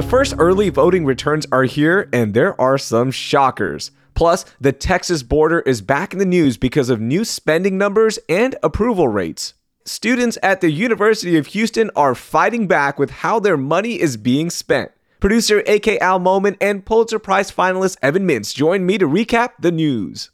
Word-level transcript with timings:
The 0.00 0.08
first 0.08 0.34
early 0.38 0.70
voting 0.70 1.04
returns 1.04 1.46
are 1.52 1.64
here, 1.64 2.08
and 2.10 2.32
there 2.32 2.58
are 2.58 2.78
some 2.78 3.10
shockers. 3.10 3.90
Plus, 4.14 4.46
the 4.58 4.72
Texas 4.72 5.22
border 5.22 5.60
is 5.60 5.82
back 5.82 6.14
in 6.14 6.18
the 6.18 6.24
news 6.24 6.56
because 6.56 6.88
of 6.88 7.02
new 7.02 7.22
spending 7.22 7.76
numbers 7.76 8.18
and 8.26 8.56
approval 8.62 9.08
rates. 9.08 9.52
Students 9.84 10.38
at 10.42 10.62
the 10.62 10.70
University 10.70 11.36
of 11.36 11.48
Houston 11.48 11.90
are 11.94 12.14
fighting 12.14 12.66
back 12.66 12.98
with 12.98 13.10
how 13.10 13.40
their 13.40 13.58
money 13.58 14.00
is 14.00 14.16
being 14.16 14.48
spent. 14.48 14.90
Producer 15.20 15.58
AK 15.66 16.00
AL-Moumen 16.00 16.56
and 16.62 16.82
Pulitzer 16.82 17.18
Prize 17.18 17.52
finalist 17.52 17.98
Evan 18.00 18.26
Mintz 18.26 18.54
join 18.54 18.86
me 18.86 18.96
to 18.96 19.06
recap 19.06 19.50
the 19.58 19.70
news. 19.70 20.30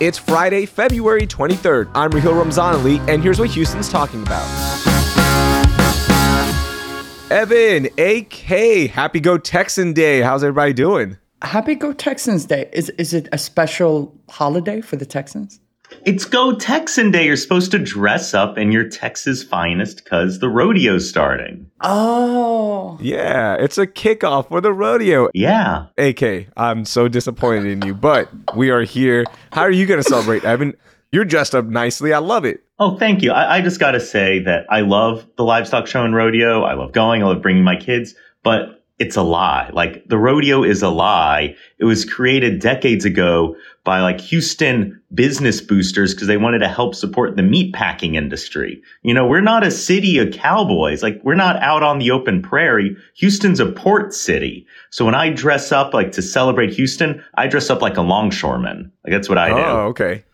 It's 0.00 0.18
Friday, 0.18 0.66
February 0.66 1.26
23rd. 1.26 1.90
I'm 1.96 2.12
Raheel 2.12 2.34
Ramzanali, 2.34 3.00
and 3.08 3.20
here's 3.24 3.40
what 3.40 3.50
Houston's 3.50 3.88
talking 3.88 4.22
about. 4.22 4.89
Evan, 7.30 7.86
AK, 7.96 8.90
happy 8.90 9.20
Go 9.20 9.38
Texan 9.38 9.92
Day. 9.92 10.20
How's 10.20 10.42
everybody 10.42 10.72
doing? 10.72 11.16
Happy 11.42 11.76
Go 11.76 11.92
Texans 11.92 12.44
Day. 12.44 12.68
Is 12.72 12.88
is 12.90 13.14
it 13.14 13.28
a 13.30 13.38
special 13.38 14.12
holiday 14.28 14.80
for 14.80 14.96
the 14.96 15.06
Texans? 15.06 15.60
It's 16.04 16.24
Go 16.24 16.56
Texan 16.56 17.12
Day. 17.12 17.26
You're 17.26 17.36
supposed 17.36 17.70
to 17.70 17.78
dress 17.78 18.34
up 18.34 18.58
in 18.58 18.72
your 18.72 18.88
Texas 18.88 19.44
finest 19.44 20.02
because 20.02 20.40
the 20.40 20.48
rodeo's 20.48 21.08
starting. 21.08 21.70
Oh. 21.82 22.98
Yeah, 23.00 23.54
it's 23.60 23.78
a 23.78 23.86
kickoff 23.86 24.48
for 24.48 24.60
the 24.60 24.72
rodeo. 24.72 25.28
Yeah. 25.32 25.86
AK, 25.98 26.48
I'm 26.56 26.84
so 26.84 27.06
disappointed 27.06 27.66
in 27.66 27.82
you, 27.82 27.94
but 27.94 28.28
we 28.56 28.70
are 28.70 28.82
here. 28.82 29.24
How 29.52 29.62
are 29.62 29.70
you 29.70 29.86
going 29.86 30.02
to 30.02 30.08
celebrate, 30.08 30.42
Evan? 30.44 30.74
You're 31.12 31.24
dressed 31.24 31.54
up 31.54 31.66
nicely. 31.66 32.12
I 32.12 32.18
love 32.18 32.44
it. 32.44 32.64
Oh, 32.80 32.96
thank 32.96 33.22
you. 33.22 33.30
I, 33.30 33.58
I 33.58 33.60
just 33.60 33.78
got 33.78 33.90
to 33.90 34.00
say 34.00 34.38
that 34.44 34.64
I 34.70 34.80
love 34.80 35.26
the 35.36 35.44
livestock 35.44 35.86
show 35.86 36.02
and 36.02 36.14
rodeo. 36.14 36.62
I 36.62 36.72
love 36.72 36.92
going. 36.92 37.22
I 37.22 37.26
love 37.26 37.42
bringing 37.42 37.62
my 37.62 37.76
kids, 37.76 38.14
but 38.42 38.82
it's 38.98 39.16
a 39.16 39.22
lie. 39.22 39.70
Like 39.72 40.08
the 40.08 40.16
rodeo 40.16 40.62
is 40.62 40.82
a 40.82 40.88
lie. 40.88 41.56
It 41.78 41.84
was 41.84 42.06
created 42.06 42.60
decades 42.60 43.04
ago 43.04 43.56
by 43.84 44.00
like 44.00 44.20
Houston 44.20 45.02
business 45.12 45.60
boosters 45.60 46.14
because 46.14 46.26
they 46.26 46.38
wanted 46.38 46.60
to 46.60 46.68
help 46.68 46.94
support 46.94 47.36
the 47.36 47.42
meat 47.42 47.74
packing 47.74 48.14
industry. 48.14 48.82
You 49.02 49.12
know, 49.12 49.26
we're 49.26 49.40
not 49.40 49.62
a 49.62 49.70
city 49.70 50.18
of 50.18 50.32
cowboys. 50.32 51.02
Like 51.02 51.20
we're 51.22 51.34
not 51.34 51.56
out 51.62 51.82
on 51.82 51.98
the 51.98 52.10
open 52.10 52.40
prairie. 52.40 52.96
Houston's 53.16 53.60
a 53.60 53.72
port 53.72 54.14
city. 54.14 54.66
So 54.88 55.04
when 55.04 55.14
I 55.14 55.30
dress 55.30 55.70
up 55.70 55.92
like 55.92 56.12
to 56.12 56.22
celebrate 56.22 56.72
Houston, 56.74 57.22
I 57.34 57.46
dress 57.46 57.68
up 57.68 57.82
like 57.82 57.98
a 57.98 58.02
longshoreman. 58.02 58.90
Like 59.04 59.12
that's 59.12 59.28
what 59.28 59.38
I 59.38 59.48
do. 59.48 59.54
Oh, 59.56 59.86
okay. 59.88 60.24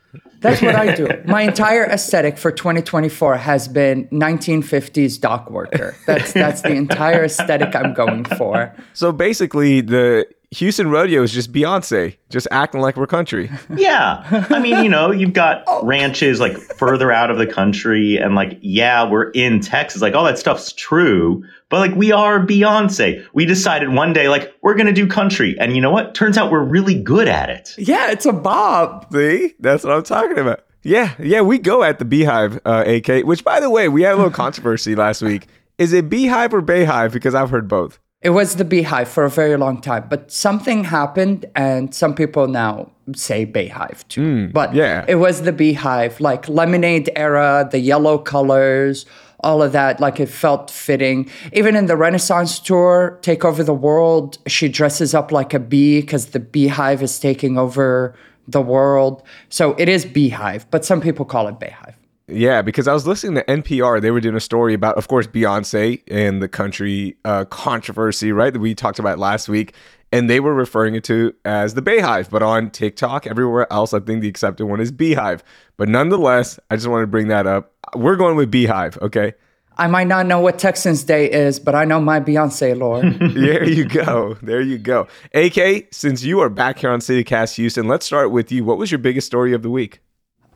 That's 0.41 0.62
what 0.62 0.75
I 0.75 0.95
do. 0.95 1.09
My 1.27 1.42
entire 1.42 1.84
aesthetic 1.84 2.39
for 2.39 2.53
2024 2.53 3.36
has 3.36 3.69
been 3.69 4.06
1950s 4.09 5.20
dock 5.20 5.50
worker. 5.50 5.97
That's 6.06 6.33
that's 6.33 6.62
the 6.62 6.75
entire 6.75 7.25
aesthetic 7.25 7.75
I'm 7.75 7.95
going 7.95 8.25
for. 8.25 8.75
So 8.92 9.12
basically, 9.12 9.81
the 9.81 10.27
Houston 10.52 10.89
rodeo 10.91 11.22
is 11.22 11.33
just 11.33 11.52
Beyonce, 11.52 12.16
just 12.30 12.47
acting 12.50 12.80
like 12.80 12.97
we're 12.97 13.06
country. 13.06 13.50
Yeah. 13.77 14.47
I 14.50 14.58
mean, 14.61 14.83
you 14.83 14.89
know, 14.89 15.11
you've 15.11 15.33
got 15.33 15.64
ranches 15.83 16.41
like 16.41 16.56
further 16.56 17.12
out 17.12 17.30
of 17.30 17.39
the 17.39 17.47
country 17.47 18.16
and 18.16 18.34
like, 18.34 18.58
yeah, 18.62 19.08
we're 19.08 19.30
in 19.30 19.61
Texas. 19.61 20.00
Like 20.00 20.14
all 20.14 20.24
that 20.24 20.39
stuff's 20.39 20.72
true, 20.72 21.44
but 21.69 21.80
like 21.80 21.94
we 21.94 22.11
are 22.12 22.41
Beyonce. 22.41 23.27
We 23.34 23.44
decided 23.44 23.91
one 23.91 24.12
day, 24.12 24.28
like, 24.28 24.55
we're 24.62 24.74
going 24.74 24.86
to 24.86 24.92
do 24.92 25.06
country. 25.06 25.56
And 25.58 25.74
you 25.74 25.83
know 25.83 25.91
what? 25.91 26.14
Turns 26.14 26.39
out 26.39 26.50
we're 26.50 26.64
really 26.64 27.00
good 27.00 27.28
at 27.28 27.50
it. 27.50 27.74
Yeah, 27.77 28.11
it's 28.11 28.24
a 28.24 28.33
bob. 28.33 29.06
See, 29.12 29.55
that's 29.61 29.84
what 29.84 29.92
I'm 29.92 30.02
talking 30.05 30.39
about. 30.39 30.64
Yeah, 30.83 31.14
yeah, 31.19 31.41
we 31.41 31.58
go 31.58 31.83
at 31.83 31.98
the 31.98 32.05
Beehive, 32.05 32.61
uh, 32.64 32.84
AK. 32.86 33.24
Which, 33.27 33.42
by 33.42 33.58
the 33.58 33.69
way, 33.69 33.89
we 33.89 34.02
had 34.02 34.14
a 34.14 34.17
little 34.17 34.30
controversy 34.30 34.94
last 34.94 35.20
week. 35.20 35.48
Is 35.78 35.92
it 35.92 36.08
Beehive 36.08 36.55
or 36.55 36.62
Bayhive? 36.62 37.12
Because 37.12 37.34
I've 37.34 37.50
heard 37.50 37.67
both. 37.69 37.98
It 38.22 38.31
was 38.31 38.56
the 38.56 38.64
beehive 38.64 39.09
for 39.09 39.25
a 39.25 39.31
very 39.31 39.56
long 39.56 39.81
time, 39.81 40.07
but 40.08 40.33
something 40.33 40.85
happened, 40.85 41.45
and 41.55 41.95
some 41.95 42.14
people 42.14 42.48
now 42.48 42.90
say 43.14 43.45
beehive 43.45 44.08
too. 44.08 44.46
Hmm, 44.46 44.52
but 44.52 44.74
yeah. 44.74 45.05
it 45.07 45.17
was 45.17 45.42
the 45.42 45.52
beehive, 45.52 46.18
like 46.18 46.48
lemonade 46.48 47.11
era, 47.14 47.68
the 47.70 47.79
yellow 47.79 48.17
colors, 48.18 49.05
all 49.40 49.63
of 49.63 49.73
that. 49.73 50.01
Like 50.01 50.18
it 50.18 50.30
felt 50.30 50.70
fitting. 50.70 51.29
Even 51.52 51.77
in 51.77 51.86
the 51.86 51.96
Renaissance 51.96 52.58
tour, 52.58 53.18
Take 53.20 53.45
Over 53.45 53.63
the 53.63 53.74
World, 53.74 54.39
she 54.46 54.69
dresses 54.69 55.14
up 55.14 55.30
like 55.30 55.52
a 55.52 55.61
bee 55.61 56.01
because 56.01 56.29
the 56.29 56.40
beehive 56.40 57.02
is 57.02 57.20
taking 57.20 57.58
over 57.58 58.17
the 58.48 58.63
world. 58.63 59.23
So 59.51 59.74
it 59.79 59.89
is 59.89 60.07
beehive, 60.07 60.70
but 60.70 60.85
some 60.85 61.01
people 61.01 61.27
call 61.27 61.48
it 61.48 61.61
Bayhive. 61.61 61.95
Yeah, 62.29 62.63
because 62.63 62.89
I 62.89 62.92
was 62.92 63.07
listening 63.07 63.37
to 63.37 63.45
NPR. 63.45 64.01
They 64.01 64.11
were 64.11 64.20
doing 64.20 64.35
a 64.35 64.41
story 64.41 64.75
about, 64.75 64.97
of 64.97 65.07
course, 65.07 65.29
Beyonce 65.29 66.03
and 66.09 66.42
the 66.42 66.48
country 66.48 67.17
uh, 67.25 67.45
controversy, 67.45 68.33
right? 68.33 68.53
That 68.53 68.59
we 68.59 68.75
talked 68.75 68.98
about 68.98 69.19
last 69.19 69.48
week. 69.48 69.75
And 70.13 70.31
they 70.31 70.41
were 70.41 70.55
referring 70.55 70.95
it 70.95 71.05
to 71.05 71.35
as 71.45 71.75
the 71.75 71.83
Bayhive. 71.83 72.31
But 72.31 72.42
on 72.42 72.70
TikTok, 72.70 73.27
everywhere 73.27 73.70
else, 73.73 73.92
I 73.92 74.01
think 74.01 74.23
the 74.23 74.29
accepted 74.29 74.67
one 74.67 74.81
is 74.81 74.91
Beehive. 74.91 75.45
But 75.77 75.89
nonetheless, 75.89 76.59
I 76.70 76.77
just 76.77 76.89
wanted 76.89 77.03
to 77.03 77.09
bring 77.09 77.29
that 77.29 77.47
up. 77.47 77.73
We're 77.95 78.17
going 78.17 78.37
with 78.37 78.51
Beehive, 78.51 78.98
okay? 79.03 79.35
I 79.79 79.89
might 79.89 80.07
not 80.07 80.27
know 80.27 80.41
what 80.41 80.58
Texans 80.58 81.05
Day 81.05 81.31
is, 81.31 81.61
but 81.61 81.75
I 81.75 81.85
know 81.85 82.01
my 82.01 82.19
Beyonce 82.19 82.79
lore. 82.79 83.03
there 83.35 83.69
you 83.69 83.85
go. 83.85 84.35
There 84.43 84.61
you 84.61 84.79
go. 84.79 85.07
AK, 85.35 85.89
since 85.93 86.23
you 86.23 86.41
are 86.41 86.48
back 86.48 86.79
here 86.79 86.91
on 86.91 87.01
CityCast 87.01 87.57
Houston, 87.57 87.87
let's 87.87 88.07
start 88.07 88.31
with 88.31 88.51
you. 88.51 88.64
What 88.64 88.79
was 88.79 88.91
your 88.91 88.98
biggest 88.98 89.27
story 89.27 89.53
of 89.53 89.63
the 89.63 89.70
week? 89.70 90.01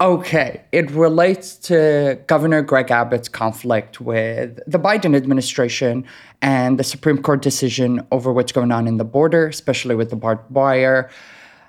Okay, 0.01 0.63
it 0.73 0.91
relates 0.93 1.57
to 1.57 2.19
Governor 2.27 2.63
Greg 2.63 2.91
Abbott's 2.91 3.29
conflict 3.29 4.01
with 4.01 4.59
the 4.67 4.79
Biden 4.79 5.15
administration 5.15 6.07
and 6.41 6.79
the 6.79 6.85
Supreme 6.85 7.21
Court 7.21 7.43
decision 7.43 8.07
over 8.11 8.33
what's 8.33 8.51
going 8.51 8.73
on 8.73 8.89
in 8.89 8.97
the 8.97 9.05
border, 9.05 9.49
especially 9.49 9.95
with 9.95 10.09
the 10.09 10.17
barbed 10.17 10.51
wire. 10.51 11.11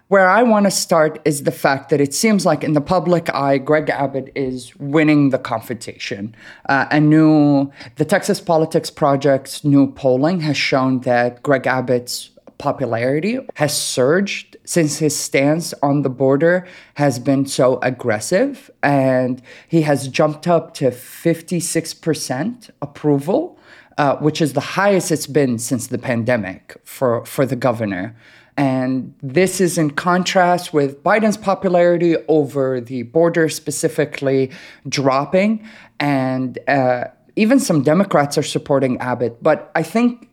Where 0.08 0.30
I 0.30 0.44
want 0.44 0.66
to 0.66 0.72
start 0.72 1.20
is 1.26 1.44
the 1.44 1.52
fact 1.52 1.90
that 1.90 2.00
it 2.00 2.14
seems 2.14 2.46
like 2.46 2.64
in 2.64 2.72
the 2.72 2.80
public 2.80 3.34
eye, 3.34 3.58
Greg 3.58 3.90
Abbott 3.90 4.32
is 4.34 4.74
winning 4.78 5.32
the 5.32 5.40
confrontation. 5.40 6.34
Uh, 6.70 6.86
a 6.90 7.02
new, 7.02 7.70
the 7.98 8.06
Texas 8.06 8.40
Politics 8.40 8.90
Project's 8.90 9.66
new 9.66 9.92
polling 9.92 10.40
has 10.40 10.56
shown 10.56 11.02
that 11.02 11.44
Greg 11.44 11.68
Abbott's 11.68 12.30
popularity 12.58 13.40
has 13.56 13.76
surged 13.76 14.51
since 14.72 15.00
his 15.00 15.14
stance 15.14 15.74
on 15.84 16.02
the 16.02 16.10
border 16.10 16.66
has 16.94 17.20
been 17.20 17.46
so 17.46 17.78
aggressive 17.82 18.72
and 18.82 19.42
he 19.68 19.82
has 19.82 20.08
jumped 20.08 20.48
up 20.48 20.74
to 20.74 20.86
56% 20.92 22.70
approval 22.82 23.60
uh, 23.98 24.16
which 24.18 24.42
is 24.42 24.54
the 24.54 24.68
highest 24.80 25.12
it's 25.12 25.28
been 25.28 25.60
since 25.60 25.88
the 25.88 25.98
pandemic 25.98 26.78
for, 26.86 27.26
for 27.26 27.46
the 27.46 27.58
governor 27.58 28.16
and 28.56 29.14
this 29.22 29.60
is 29.60 29.78
in 29.78 29.92
contrast 29.92 30.74
with 30.74 31.04
Biden's 31.04 31.36
popularity 31.36 32.16
over 32.30 32.80
the 32.80 33.04
border 33.04 33.50
specifically 33.50 34.52
dropping 34.88 35.68
and 36.00 36.58
uh, 36.70 37.06
even 37.36 37.60
some 37.60 37.84
Democrats 37.84 38.38
are 38.38 38.44
supporting 38.44 38.98
Abbott. 39.00 39.42
But 39.42 39.72
I 39.76 39.84
think 39.84 40.31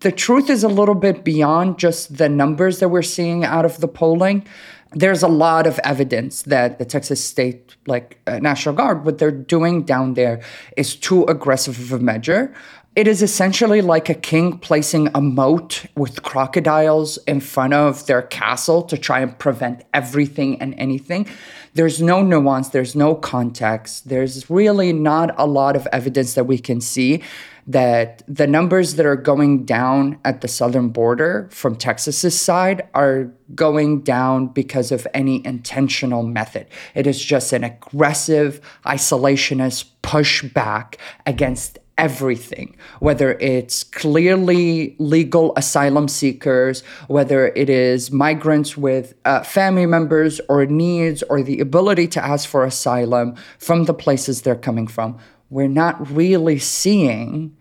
the 0.00 0.12
truth 0.12 0.48
is 0.48 0.64
a 0.64 0.68
little 0.68 0.94
bit 0.94 1.24
beyond 1.24 1.78
just 1.78 2.16
the 2.16 2.28
numbers 2.28 2.78
that 2.78 2.88
we're 2.88 3.02
seeing 3.02 3.44
out 3.44 3.64
of 3.64 3.80
the 3.80 3.88
polling. 3.88 4.46
There's 4.92 5.22
a 5.22 5.28
lot 5.28 5.66
of 5.66 5.78
evidence 5.84 6.42
that 6.42 6.78
the 6.78 6.84
Texas 6.84 7.22
State, 7.22 7.76
like 7.86 8.18
uh, 8.26 8.38
National 8.38 8.74
Guard, 8.74 9.04
what 9.04 9.18
they're 9.18 9.30
doing 9.30 9.84
down 9.84 10.14
there 10.14 10.42
is 10.76 10.96
too 10.96 11.24
aggressive 11.24 11.78
of 11.78 11.92
a 11.92 12.02
measure. 12.02 12.52
It 12.96 13.06
is 13.06 13.22
essentially 13.22 13.82
like 13.82 14.08
a 14.08 14.14
king 14.14 14.58
placing 14.58 15.10
a 15.14 15.20
moat 15.20 15.86
with 15.96 16.24
crocodiles 16.24 17.18
in 17.18 17.38
front 17.40 17.72
of 17.72 18.06
their 18.06 18.22
castle 18.22 18.82
to 18.82 18.98
try 18.98 19.20
and 19.20 19.38
prevent 19.38 19.84
everything 19.94 20.60
and 20.60 20.74
anything. 20.76 21.28
There's 21.74 22.02
no 22.02 22.20
nuance, 22.20 22.70
there's 22.70 22.96
no 22.96 23.14
context, 23.14 24.08
there's 24.08 24.50
really 24.50 24.92
not 24.92 25.32
a 25.38 25.46
lot 25.46 25.76
of 25.76 25.86
evidence 25.92 26.34
that 26.34 26.44
we 26.44 26.58
can 26.58 26.80
see 26.80 27.22
that 27.70 28.22
the 28.26 28.48
numbers 28.48 28.96
that 28.96 29.06
are 29.06 29.14
going 29.14 29.64
down 29.64 30.18
at 30.24 30.40
the 30.40 30.48
southern 30.48 30.88
border 30.88 31.48
from 31.52 31.76
Texas's 31.76 32.38
side 32.38 32.88
are 32.94 33.30
going 33.54 34.00
down 34.00 34.48
because 34.48 34.90
of 34.90 35.06
any 35.14 35.44
intentional 35.46 36.24
method. 36.24 36.66
It 36.96 37.06
is 37.06 37.24
just 37.24 37.52
an 37.52 37.62
aggressive, 37.62 38.60
isolationist 38.84 39.84
pushback 40.02 40.96
against 41.26 41.78
everything, 41.96 42.74
whether 42.98 43.34
it's 43.34 43.84
clearly 43.84 44.96
legal 44.98 45.52
asylum 45.56 46.08
seekers, 46.08 46.82
whether 47.06 47.48
it 47.48 47.70
is 47.70 48.10
migrants 48.10 48.76
with 48.76 49.14
uh, 49.26 49.44
family 49.44 49.86
members 49.86 50.40
or 50.48 50.66
needs 50.66 51.22
or 51.24 51.40
the 51.40 51.60
ability 51.60 52.08
to 52.08 52.24
ask 52.24 52.48
for 52.48 52.64
asylum 52.64 53.36
from 53.58 53.84
the 53.84 53.94
places 53.94 54.42
they're 54.42 54.56
coming 54.56 54.88
from. 54.88 55.16
We're 55.50 55.68
not 55.68 56.10
really 56.10 56.58
seeing 56.58 57.56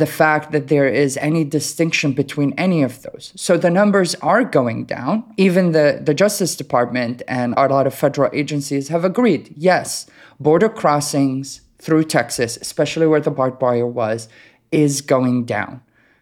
the 0.00 0.06
fact 0.06 0.50
that 0.50 0.66
there 0.66 0.88
is 0.88 1.16
any 1.18 1.44
distinction 1.44 2.12
between 2.12 2.52
any 2.54 2.82
of 2.82 3.02
those. 3.02 3.32
So 3.36 3.56
the 3.56 3.70
numbers 3.70 4.16
are 4.16 4.42
going 4.42 4.86
down. 4.86 5.32
Even 5.36 5.72
the, 5.72 6.00
the 6.02 6.14
Justice 6.14 6.56
Department 6.56 7.22
and 7.28 7.54
a 7.56 7.68
lot 7.68 7.86
of 7.86 7.94
federal 7.94 8.30
agencies 8.32 8.88
have 8.88 9.04
agreed 9.04 9.54
yes, 9.56 10.06
border 10.40 10.68
crossings 10.68 11.60
through 11.78 12.04
Texas, 12.04 12.56
especially 12.56 13.06
where 13.06 13.20
the 13.20 13.30
barbed 13.30 13.62
wire 13.62 13.86
was, 13.86 14.28
is 14.72 15.00
going 15.00 15.44
down, 15.44 15.80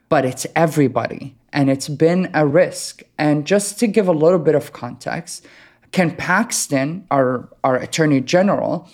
but 0.09 0.25
it's 0.25 0.47
everybody. 0.55 1.35
And 1.53 1.71
it's 1.71 1.89
been 1.89 2.31
a 2.35 2.47
risk. 2.47 3.03
And 3.17 3.47
just 3.47 3.79
to 3.81 3.87
give 3.87 4.07
a 4.07 4.13
little 4.13 4.39
bit 4.39 4.55
of 4.55 4.73
context, 4.73 5.47
Ken 5.93 6.15
Paxton, 6.15 7.07
our, 7.11 7.49
our 7.65 7.77
attorney 7.77 8.21
general, 8.21 8.89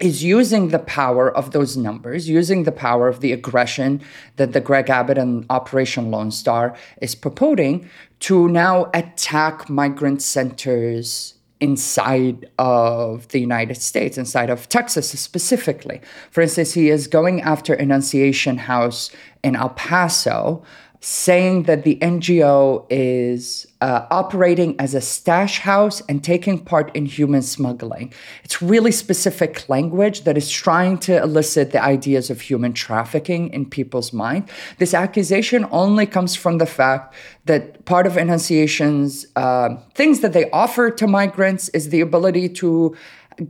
is 0.00 0.22
using 0.24 0.68
the 0.68 0.78
power 0.78 1.30
of 1.30 1.50
those 1.52 1.76
numbers, 1.76 2.28
using 2.28 2.64
the 2.64 2.72
power 2.72 3.08
of 3.08 3.20
the 3.20 3.32
aggression 3.32 4.00
that 4.36 4.52
the 4.52 4.60
Greg 4.60 4.88
Abbott 4.90 5.18
and 5.18 5.44
Operation 5.50 6.10
Lone 6.10 6.30
Star 6.30 6.76
is 7.00 7.14
purporting 7.14 7.88
to 8.20 8.48
now 8.48 8.90
attack 8.94 9.68
migrant 9.68 10.22
centers 10.22 11.34
inside 11.60 12.48
of 12.58 13.28
the 13.28 13.40
United 13.40 13.76
States, 13.76 14.16
inside 14.16 14.50
of 14.50 14.68
Texas 14.68 15.10
specifically. 15.20 16.00
For 16.30 16.40
instance, 16.40 16.72
he 16.72 16.88
is 16.88 17.06
going 17.06 17.42
after 17.42 17.74
Annunciation 17.74 18.56
House 18.56 19.10
in 19.44 19.56
El 19.56 19.70
Paso, 19.70 20.62
saying 21.00 21.62
that 21.62 21.82
the 21.82 21.96
NGO 21.96 22.86
is 22.90 23.66
uh, 23.80 24.06
operating 24.10 24.78
as 24.78 24.94
a 24.94 25.00
stash 25.00 25.60
house 25.60 26.02
and 26.10 26.22
taking 26.22 26.58
part 26.58 26.94
in 26.94 27.06
human 27.06 27.40
smuggling. 27.40 28.12
It's 28.44 28.60
really 28.60 28.92
specific 28.92 29.66
language 29.70 30.24
that 30.24 30.36
is 30.36 30.50
trying 30.50 30.98
to 30.98 31.16
elicit 31.22 31.72
the 31.72 31.82
ideas 31.82 32.28
of 32.28 32.42
human 32.42 32.74
trafficking 32.74 33.50
in 33.50 33.64
people's 33.64 34.12
mind. 34.12 34.50
This 34.76 34.92
accusation 34.92 35.66
only 35.70 36.04
comes 36.04 36.36
from 36.36 36.58
the 36.58 36.66
fact 36.66 37.14
that 37.46 37.86
part 37.86 38.06
of 38.06 38.18
Annunciation's 38.18 39.26
uh, 39.36 39.76
things 39.94 40.20
that 40.20 40.34
they 40.34 40.50
offer 40.50 40.90
to 40.90 41.06
migrants 41.06 41.70
is 41.70 41.88
the 41.88 42.02
ability 42.02 42.50
to 42.50 42.94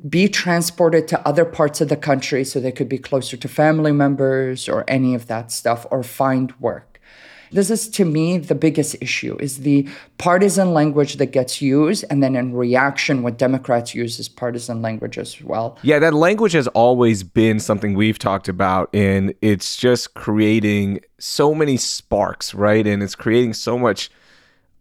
be 0.09 0.29
transported 0.29 1.09
to 1.09 1.27
other 1.27 1.45
parts 1.45 1.81
of 1.81 1.89
the 1.89 1.97
country 1.97 2.45
so 2.45 2.61
they 2.61 2.71
could 2.71 2.89
be 2.89 2.99
closer 2.99 3.37
to 3.37 3.49
family 3.49 3.91
members 3.91 4.69
or 4.69 4.85
any 4.87 5.17
of 5.17 5.27
that 5.27 5.51
stuff 5.51 5.85
or 5.91 6.05
find 6.05 6.55
work. 6.61 6.90
This 7.53 7.71
is 7.71 7.89
to 7.91 8.05
me 8.05 8.39
the 8.39 8.55
biggest 8.55 8.97
issue 9.01 9.37
is 9.41 9.59
the 9.59 9.89
partisan 10.19 10.73
language 10.73 11.17
that 11.17 11.27
gets 11.27 11.61
used 11.61 12.05
and 12.11 12.23
then 12.23 12.37
in 12.37 12.55
reaction 12.55 13.23
what 13.23 13.39
Democrats 13.39 13.95
use 13.95 14.19
is 14.19 14.29
partisan 14.29 14.83
language 14.83 15.19
as 15.19 15.41
well. 15.43 15.79
Yeah, 15.83 15.99
that 15.99 16.15
language 16.15 16.53
has 16.53 16.69
always 16.69 17.23
been 17.23 17.61
something 17.61 17.95
we've 17.95 18.19
talked 18.19 18.49
about 18.49 18.91
and 18.95 19.35
it's 19.43 19.77
just 19.77 20.15
creating 20.15 21.01
so 21.19 21.55
many 21.55 21.77
sparks, 21.77 22.55
right? 22.55 22.87
And 22.87 23.03
it's 23.03 23.15
creating 23.15 23.55
so 23.55 23.79
much 23.79 24.11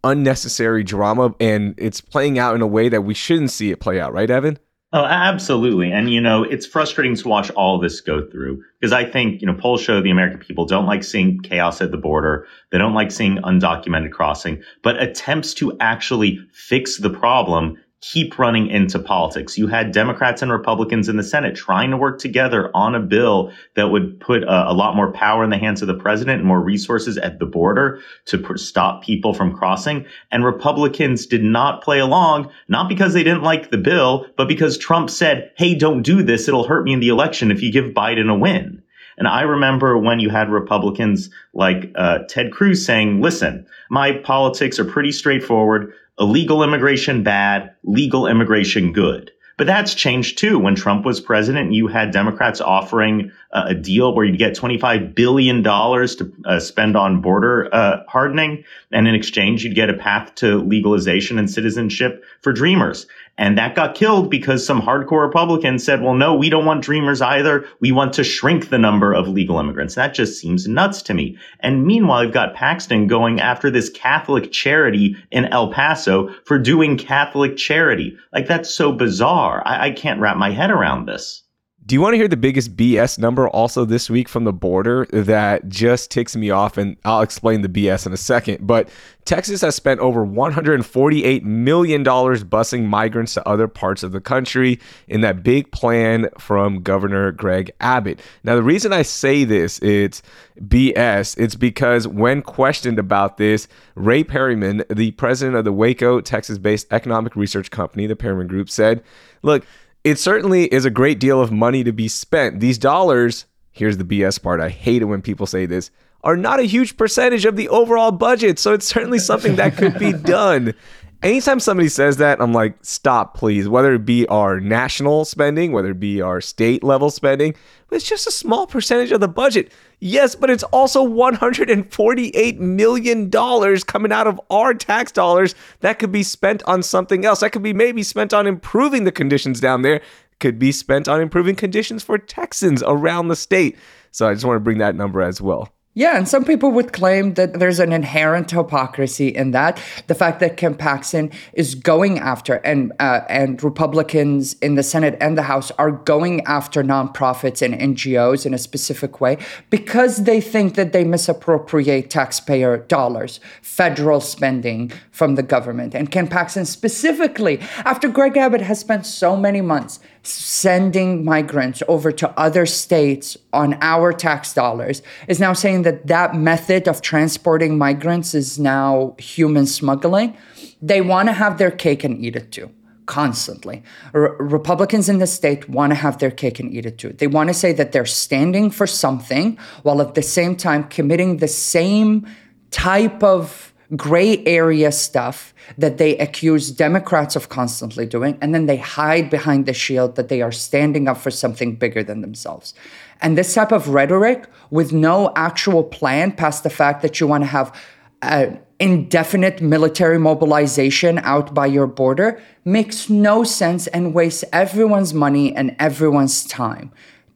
unnecessary 0.02 0.82
drama 0.82 1.34
and 1.40 1.74
it's 1.76 2.00
playing 2.00 2.38
out 2.38 2.54
in 2.54 2.62
a 2.62 2.66
way 2.66 2.88
that 2.88 3.02
we 3.02 3.14
shouldn't 3.14 3.50
see 3.50 3.70
it 3.70 3.80
play 3.80 4.00
out, 4.00 4.12
right, 4.12 4.30
Evan? 4.30 4.58
Oh, 4.92 5.04
absolutely. 5.04 5.92
And, 5.92 6.10
you 6.12 6.20
know, 6.20 6.42
it's 6.42 6.66
frustrating 6.66 7.14
to 7.14 7.28
watch 7.28 7.48
all 7.52 7.78
this 7.78 8.00
go 8.00 8.26
through 8.28 8.64
because 8.80 8.92
I 8.92 9.04
think, 9.04 9.40
you 9.40 9.46
know, 9.46 9.54
polls 9.54 9.80
show 9.80 10.00
the 10.00 10.10
American 10.10 10.40
people 10.40 10.64
don't 10.66 10.86
like 10.86 11.04
seeing 11.04 11.38
chaos 11.42 11.80
at 11.80 11.92
the 11.92 11.96
border. 11.96 12.44
They 12.72 12.78
don't 12.78 12.94
like 12.94 13.12
seeing 13.12 13.36
undocumented 13.36 14.10
crossing, 14.10 14.62
but 14.82 15.00
attempts 15.00 15.54
to 15.54 15.76
actually 15.78 16.40
fix 16.52 16.96
the 16.98 17.10
problem 17.10 17.78
keep 18.00 18.38
running 18.38 18.68
into 18.68 18.98
politics. 18.98 19.58
You 19.58 19.66
had 19.66 19.92
Democrats 19.92 20.40
and 20.40 20.50
Republicans 20.50 21.08
in 21.08 21.16
the 21.16 21.22
Senate 21.22 21.54
trying 21.54 21.90
to 21.90 21.98
work 21.98 22.18
together 22.18 22.70
on 22.74 22.94
a 22.94 23.00
bill 23.00 23.52
that 23.76 23.90
would 23.90 24.18
put 24.20 24.42
a, 24.42 24.70
a 24.70 24.72
lot 24.72 24.96
more 24.96 25.12
power 25.12 25.44
in 25.44 25.50
the 25.50 25.58
hands 25.58 25.82
of 25.82 25.88
the 25.88 25.94
president 25.94 26.38
and 26.38 26.48
more 26.48 26.60
resources 26.60 27.18
at 27.18 27.38
the 27.38 27.46
border 27.46 28.00
to 28.24 28.38
pr- 28.38 28.56
stop 28.56 29.04
people 29.04 29.34
from 29.34 29.54
crossing. 29.54 30.06
And 30.30 30.44
Republicans 30.44 31.26
did 31.26 31.44
not 31.44 31.82
play 31.82 31.98
along, 31.98 32.50
not 32.68 32.88
because 32.88 33.12
they 33.12 33.22
didn't 33.22 33.42
like 33.42 33.70
the 33.70 33.78
bill, 33.78 34.26
but 34.36 34.48
because 34.48 34.78
Trump 34.78 35.10
said, 35.10 35.50
Hey, 35.58 35.74
don't 35.74 36.02
do 36.02 36.22
this. 36.22 36.48
It'll 36.48 36.66
hurt 36.66 36.84
me 36.84 36.94
in 36.94 37.00
the 37.00 37.08
election 37.08 37.50
if 37.50 37.62
you 37.62 37.70
give 37.70 37.92
Biden 37.92 38.30
a 38.30 38.38
win. 38.38 38.82
And 39.18 39.28
I 39.28 39.42
remember 39.42 39.98
when 39.98 40.18
you 40.18 40.30
had 40.30 40.48
Republicans 40.48 41.28
like 41.52 41.92
uh, 41.94 42.20
Ted 42.26 42.52
Cruz 42.52 42.86
saying, 42.86 43.20
listen, 43.20 43.66
my 43.90 44.12
politics 44.12 44.78
are 44.78 44.84
pretty 44.86 45.12
straightforward 45.12 45.92
illegal 46.20 46.62
immigration 46.62 47.22
bad, 47.22 47.74
legal 47.82 48.26
immigration 48.26 48.92
good. 48.92 49.32
But 49.60 49.66
that's 49.66 49.92
changed 49.92 50.38
too. 50.38 50.58
When 50.58 50.74
Trump 50.74 51.04
was 51.04 51.20
president, 51.20 51.74
you 51.74 51.86
had 51.86 52.12
Democrats 52.12 52.62
offering 52.62 53.30
uh, 53.52 53.64
a 53.68 53.74
deal 53.74 54.14
where 54.14 54.24
you'd 54.24 54.38
get 54.38 54.56
$25 54.56 55.14
billion 55.14 55.62
to 55.62 56.32
uh, 56.46 56.60
spend 56.60 56.96
on 56.96 57.20
border 57.20 57.68
uh, 57.70 57.98
hardening. 58.08 58.64
And 58.90 59.06
in 59.06 59.14
exchange, 59.14 59.62
you'd 59.62 59.74
get 59.74 59.90
a 59.90 59.94
path 59.94 60.34
to 60.36 60.62
legalization 60.62 61.38
and 61.38 61.50
citizenship 61.50 62.24
for 62.40 62.54
dreamers. 62.54 63.06
And 63.40 63.56
that 63.56 63.74
got 63.74 63.94
killed 63.94 64.30
because 64.30 64.66
some 64.66 64.82
hardcore 64.82 65.22
Republicans 65.22 65.82
said, 65.82 66.02
well, 66.02 66.12
no, 66.12 66.34
we 66.34 66.50
don't 66.50 66.66
want 66.66 66.84
dreamers 66.84 67.22
either. 67.22 67.64
We 67.80 67.90
want 67.90 68.12
to 68.12 68.22
shrink 68.22 68.68
the 68.68 68.76
number 68.76 69.14
of 69.14 69.28
legal 69.28 69.58
immigrants. 69.58 69.94
That 69.94 70.12
just 70.12 70.38
seems 70.38 70.68
nuts 70.68 71.00
to 71.04 71.14
me. 71.14 71.38
And 71.60 71.86
meanwhile, 71.86 72.22
you've 72.22 72.34
got 72.34 72.54
Paxton 72.54 73.06
going 73.06 73.40
after 73.40 73.70
this 73.70 73.88
Catholic 73.88 74.52
charity 74.52 75.16
in 75.30 75.46
El 75.46 75.72
Paso 75.72 76.28
for 76.44 76.58
doing 76.58 76.98
Catholic 76.98 77.56
charity. 77.56 78.14
Like 78.30 78.46
that's 78.46 78.68
so 78.68 78.92
bizarre. 78.92 79.62
I, 79.66 79.86
I 79.86 79.90
can't 79.92 80.20
wrap 80.20 80.36
my 80.36 80.50
head 80.50 80.70
around 80.70 81.08
this. 81.08 81.42
Do 81.90 81.96
you 81.96 82.00
want 82.00 82.12
to 82.12 82.18
hear 82.18 82.28
the 82.28 82.36
biggest 82.36 82.76
BS 82.76 83.18
number 83.18 83.48
also 83.48 83.84
this 83.84 84.08
week 84.08 84.28
from 84.28 84.44
the 84.44 84.52
border 84.52 85.08
that 85.10 85.68
just 85.68 86.08
ticks 86.08 86.36
me 86.36 86.48
off? 86.48 86.78
And 86.78 86.96
I'll 87.04 87.20
explain 87.20 87.62
the 87.62 87.68
BS 87.68 88.06
in 88.06 88.12
a 88.12 88.16
second. 88.16 88.64
But 88.64 88.88
Texas 89.24 89.60
has 89.62 89.74
spent 89.74 89.98
over 89.98 90.24
$148 90.24 91.42
million 91.42 92.04
busing 92.04 92.84
migrants 92.84 93.34
to 93.34 93.48
other 93.48 93.66
parts 93.66 94.04
of 94.04 94.12
the 94.12 94.20
country 94.20 94.78
in 95.08 95.22
that 95.22 95.42
big 95.42 95.72
plan 95.72 96.28
from 96.38 96.80
Governor 96.80 97.32
Greg 97.32 97.72
Abbott. 97.80 98.20
Now, 98.44 98.54
the 98.54 98.62
reason 98.62 98.92
I 98.92 99.02
say 99.02 99.42
this, 99.42 99.80
it's 99.80 100.22
BS, 100.60 101.36
it's 101.38 101.56
because 101.56 102.06
when 102.06 102.42
questioned 102.42 103.00
about 103.00 103.36
this, 103.36 103.66
Ray 103.96 104.22
Perryman, 104.22 104.84
the 104.88 105.10
president 105.12 105.56
of 105.56 105.64
the 105.64 105.72
Waco, 105.72 106.20
Texas 106.20 106.56
based 106.56 106.86
economic 106.92 107.34
research 107.34 107.72
company, 107.72 108.06
the 108.06 108.14
Perryman 108.14 108.46
Group, 108.46 108.70
said, 108.70 109.02
Look, 109.42 109.64
it 110.04 110.18
certainly 110.18 110.64
is 110.66 110.84
a 110.84 110.90
great 110.90 111.20
deal 111.20 111.40
of 111.40 111.52
money 111.52 111.84
to 111.84 111.92
be 111.92 112.08
spent. 112.08 112.60
These 112.60 112.78
dollars, 112.78 113.46
here's 113.70 113.98
the 113.98 114.04
BS 114.04 114.42
part. 114.42 114.60
I 114.60 114.68
hate 114.68 115.02
it 115.02 115.06
when 115.06 115.22
people 115.22 115.46
say 115.46 115.66
this, 115.66 115.90
are 116.22 116.36
not 116.36 116.60
a 116.60 116.64
huge 116.64 116.96
percentage 116.96 117.44
of 117.44 117.56
the 117.56 117.68
overall 117.68 118.12
budget. 118.12 118.58
So 118.58 118.72
it's 118.72 118.86
certainly 118.86 119.18
something 119.18 119.56
that 119.56 119.76
could 119.76 119.98
be 119.98 120.12
done 120.24 120.74
anytime 121.22 121.60
somebody 121.60 121.88
says 121.88 122.16
that, 122.18 122.40
I'm 122.40 122.52
like, 122.52 122.76
stop, 122.82 123.36
please. 123.36 123.68
Whether 123.68 123.94
it 123.94 124.04
be 124.04 124.26
our 124.28 124.60
national 124.60 125.24
spending, 125.24 125.72
whether 125.72 125.90
it 125.90 126.00
be 126.00 126.20
our 126.20 126.40
state 126.40 126.82
level 126.82 127.10
spending, 127.10 127.54
it's 127.90 128.08
just 128.08 128.26
a 128.26 128.30
small 128.30 128.66
percentage 128.66 129.12
of 129.12 129.20
the 129.20 129.28
budget. 129.28 129.72
Yes, 129.98 130.34
but 130.34 130.50
it's 130.50 130.62
also 130.64 131.06
$148 131.06 132.58
million 132.58 133.30
coming 133.30 134.12
out 134.12 134.26
of 134.26 134.40
our 134.50 134.74
tax 134.74 135.12
dollars 135.12 135.54
that 135.80 135.98
could 135.98 136.12
be 136.12 136.22
spent 136.22 136.62
on 136.64 136.82
something 136.82 137.24
else. 137.24 137.40
That 137.40 137.50
could 137.50 137.62
be 137.62 137.74
maybe 137.74 138.02
spent 138.02 138.32
on 138.32 138.46
improving 138.46 139.04
the 139.04 139.12
conditions 139.12 139.60
down 139.60 139.82
there, 139.82 140.00
could 140.38 140.58
be 140.58 140.72
spent 140.72 141.08
on 141.08 141.20
improving 141.20 141.54
conditions 141.54 142.02
for 142.02 142.16
Texans 142.16 142.82
around 142.86 143.28
the 143.28 143.36
state. 143.36 143.76
So 144.10 144.28
I 144.28 144.34
just 144.34 144.44
want 144.44 144.56
to 144.56 144.60
bring 144.60 144.78
that 144.78 144.94
number 144.94 145.20
as 145.20 145.40
well. 145.40 145.68
Yeah, 145.92 146.16
and 146.16 146.28
some 146.28 146.44
people 146.44 146.70
would 146.70 146.92
claim 146.92 147.34
that 147.34 147.58
there's 147.58 147.80
an 147.80 147.92
inherent 147.92 148.52
hypocrisy 148.52 149.26
in 149.26 149.50
that. 149.50 149.82
The 150.06 150.14
fact 150.14 150.38
that 150.38 150.56
Ken 150.56 150.76
Paxton 150.76 151.32
is 151.52 151.74
going 151.74 152.20
after, 152.20 152.54
and 152.58 152.92
uh, 153.00 153.22
and 153.28 153.60
Republicans 153.60 154.52
in 154.62 154.76
the 154.76 154.84
Senate 154.84 155.18
and 155.20 155.36
the 155.36 155.42
House 155.42 155.72
are 155.72 155.90
going 155.90 156.42
after 156.42 156.84
nonprofits 156.84 157.60
and 157.60 157.74
NGOs 157.74 158.46
in 158.46 158.54
a 158.54 158.58
specific 158.58 159.20
way 159.20 159.36
because 159.68 160.22
they 160.22 160.40
think 160.40 160.76
that 160.76 160.92
they 160.92 161.02
misappropriate 161.02 162.08
taxpayer 162.08 162.76
dollars, 162.76 163.40
federal 163.60 164.20
spending 164.20 164.92
from 165.10 165.34
the 165.34 165.42
government. 165.42 165.92
And 165.92 166.08
Ken 166.08 166.28
Paxton 166.28 166.66
specifically, 166.66 167.58
after 167.78 168.06
Greg 168.06 168.36
Abbott 168.36 168.60
has 168.60 168.78
spent 168.78 169.06
so 169.06 169.36
many 169.36 169.60
months 169.60 169.98
sending 170.22 171.24
migrants 171.24 171.82
over 171.88 172.12
to 172.12 172.28
other 172.38 172.66
states 172.66 173.36
on 173.52 173.78
our 173.80 174.12
tax 174.12 174.52
dollars 174.52 175.02
is 175.28 175.40
now 175.40 175.52
saying 175.52 175.82
that 175.82 176.06
that 176.06 176.34
method 176.34 176.86
of 176.86 177.00
transporting 177.00 177.78
migrants 177.78 178.34
is 178.34 178.58
now 178.58 179.14
human 179.18 179.66
smuggling. 179.66 180.36
They 180.82 181.00
want 181.00 181.28
to 181.28 181.32
have 181.32 181.58
their 181.58 181.70
cake 181.70 182.04
and 182.04 182.22
eat 182.22 182.36
it 182.36 182.52
too 182.52 182.70
constantly. 183.06 183.82
Republicans 184.12 185.08
in 185.08 185.18
the 185.18 185.26
state 185.26 185.68
want 185.68 185.90
to 185.90 185.96
have 185.96 186.18
their 186.18 186.30
cake 186.30 186.60
and 186.60 186.72
eat 186.72 186.86
it 186.86 186.96
too. 186.96 187.12
They 187.12 187.26
want 187.26 187.48
to 187.48 187.54
say 187.54 187.72
that 187.72 187.90
they're 187.90 188.06
standing 188.06 188.70
for 188.70 188.86
something 188.86 189.58
while 189.82 190.00
at 190.00 190.14
the 190.14 190.22
same 190.22 190.54
time 190.54 190.84
committing 190.84 191.38
the 191.38 191.48
same 191.48 192.24
type 192.70 193.20
of 193.24 193.69
gray 193.96 194.44
area 194.44 194.92
stuff 194.92 195.52
that 195.76 195.98
they 195.98 196.16
accuse 196.18 196.70
Democrats 196.70 197.36
of 197.36 197.48
constantly 197.48 198.06
doing, 198.06 198.38
and 198.40 198.54
then 198.54 198.66
they 198.66 198.76
hide 198.76 199.30
behind 199.30 199.66
the 199.66 199.72
shield 199.72 200.16
that 200.16 200.28
they 200.28 200.42
are 200.42 200.52
standing 200.52 201.08
up 201.08 201.16
for 201.16 201.30
something 201.30 201.74
bigger 201.76 202.02
than 202.02 202.20
themselves. 202.20 202.74
And 203.20 203.36
this 203.36 203.54
type 203.54 203.72
of 203.72 203.88
rhetoric 203.88 204.46
with 204.70 204.92
no 204.92 205.32
actual 205.36 205.84
plan 205.84 206.32
past 206.32 206.62
the 206.62 206.70
fact 206.70 207.02
that 207.02 207.20
you 207.20 207.26
want 207.26 207.42
to 207.42 207.48
have 207.48 207.74
an 208.22 208.60
indefinite 208.78 209.60
military 209.60 210.18
mobilization 210.18 211.18
out 211.18 211.52
by 211.52 211.66
your 211.66 211.86
border 211.86 212.40
makes 212.64 213.10
no 213.10 213.44
sense 213.44 213.86
and 213.88 214.14
wastes 214.14 214.44
everyone's 214.52 215.12
money 215.12 215.54
and 215.54 215.74
everyone's 215.78 216.44
time. 216.44 216.92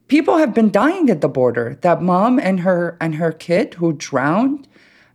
people 0.09 0.39
have 0.39 0.55
been 0.55 0.71
dying 0.71 1.11
at 1.11 1.21
the 1.21 1.29
border. 1.29 1.79
That 1.83 2.03
mom 2.03 2.39
and 2.39 2.61
her 2.61 2.97
and 3.01 3.17
her 3.17 3.33
kid 3.33 3.75
who 3.75 3.93
drowned 3.93 4.69